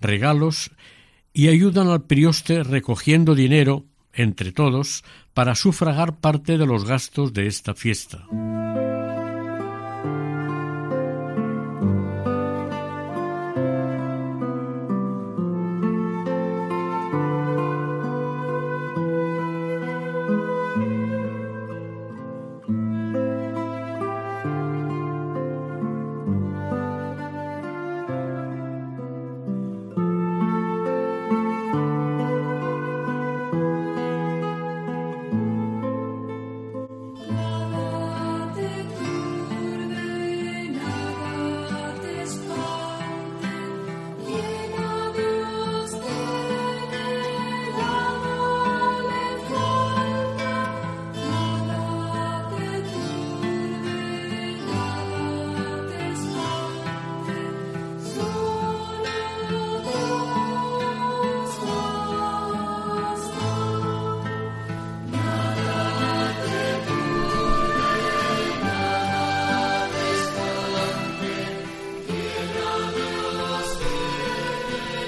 regalos 0.00 0.70
y 1.32 1.48
ayudan 1.48 1.88
al 1.88 2.04
prioste 2.04 2.62
recogiendo 2.62 3.34
dinero 3.34 3.84
entre 4.12 4.52
todos 4.52 5.02
para 5.34 5.56
sufragar 5.56 6.20
parte 6.20 6.56
de 6.56 6.66
los 6.66 6.84
gastos 6.84 7.32
de 7.32 7.48
esta 7.48 7.74
fiesta. 7.74 8.28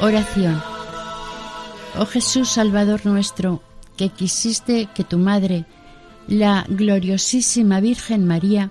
Oración. 0.08 0.58
Oh 1.98 2.06
Jesús 2.06 2.48
Salvador 2.48 3.04
nuestro, 3.04 3.62
que 3.98 4.08
quisiste 4.08 4.88
que 4.94 5.04
tu 5.04 5.18
Madre, 5.18 5.66
la 6.26 6.64
gloriosísima 6.66 7.80
Virgen 7.80 8.26
María, 8.26 8.70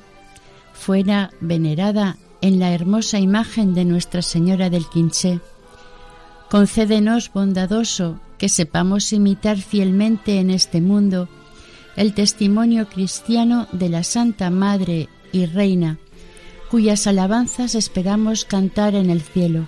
fuera 0.73 1.29
venerada 1.39 2.17
en 2.41 2.57
la 2.59 2.73
hermosa 2.73 3.19
imagen 3.19 3.75
de 3.75 3.85
Nuestra 3.85 4.23
Señora 4.23 4.71
del 4.71 4.89
Quinché. 4.89 5.39
Concédenos, 6.49 7.31
bondadoso, 7.31 8.19
que 8.39 8.49
sepamos 8.49 9.13
imitar 9.13 9.57
fielmente 9.57 10.39
en 10.39 10.49
este 10.49 10.81
mundo 10.81 11.29
el 11.95 12.15
testimonio 12.15 12.89
cristiano 12.89 13.67
de 13.71 13.89
la 13.89 14.01
Santa 14.01 14.49
Madre 14.49 15.07
y 15.31 15.45
Reina, 15.45 15.99
cuyas 16.71 17.05
alabanzas 17.05 17.75
esperamos 17.75 18.43
cantar 18.43 18.95
en 18.95 19.11
el 19.11 19.21
cielo 19.21 19.67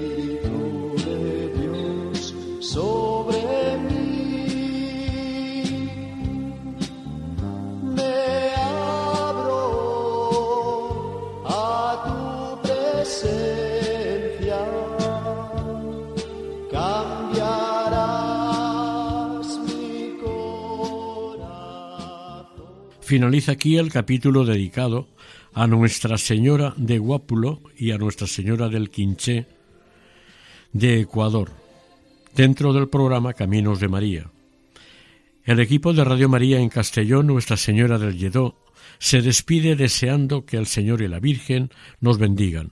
Finaliza 23.11 23.51
aquí 23.51 23.75
el 23.75 23.91
capítulo 23.91 24.45
dedicado 24.45 25.09
a 25.53 25.67
Nuestra 25.67 26.17
Señora 26.17 26.73
de 26.77 26.97
Guápulo 26.97 27.59
y 27.77 27.91
a 27.91 27.97
Nuestra 27.97 28.25
Señora 28.25 28.69
del 28.69 28.89
Quinché 28.89 29.47
de 30.71 31.01
Ecuador, 31.01 31.51
dentro 32.33 32.71
del 32.71 32.87
programa 32.87 33.33
Caminos 33.33 33.81
de 33.81 33.89
María. 33.89 34.31
El 35.43 35.59
equipo 35.59 35.91
de 35.91 36.05
Radio 36.05 36.29
María 36.29 36.61
en 36.61 36.69
Castellón, 36.69 37.27
Nuestra 37.27 37.57
Señora 37.57 37.99
del 37.99 38.17
Lledó, 38.17 38.55
se 38.97 39.21
despide 39.21 39.75
deseando 39.75 40.45
que 40.45 40.55
el 40.55 40.65
Señor 40.65 41.01
y 41.01 41.09
la 41.09 41.19
Virgen 41.19 41.69
nos 41.99 42.17
bendigan. 42.17 42.71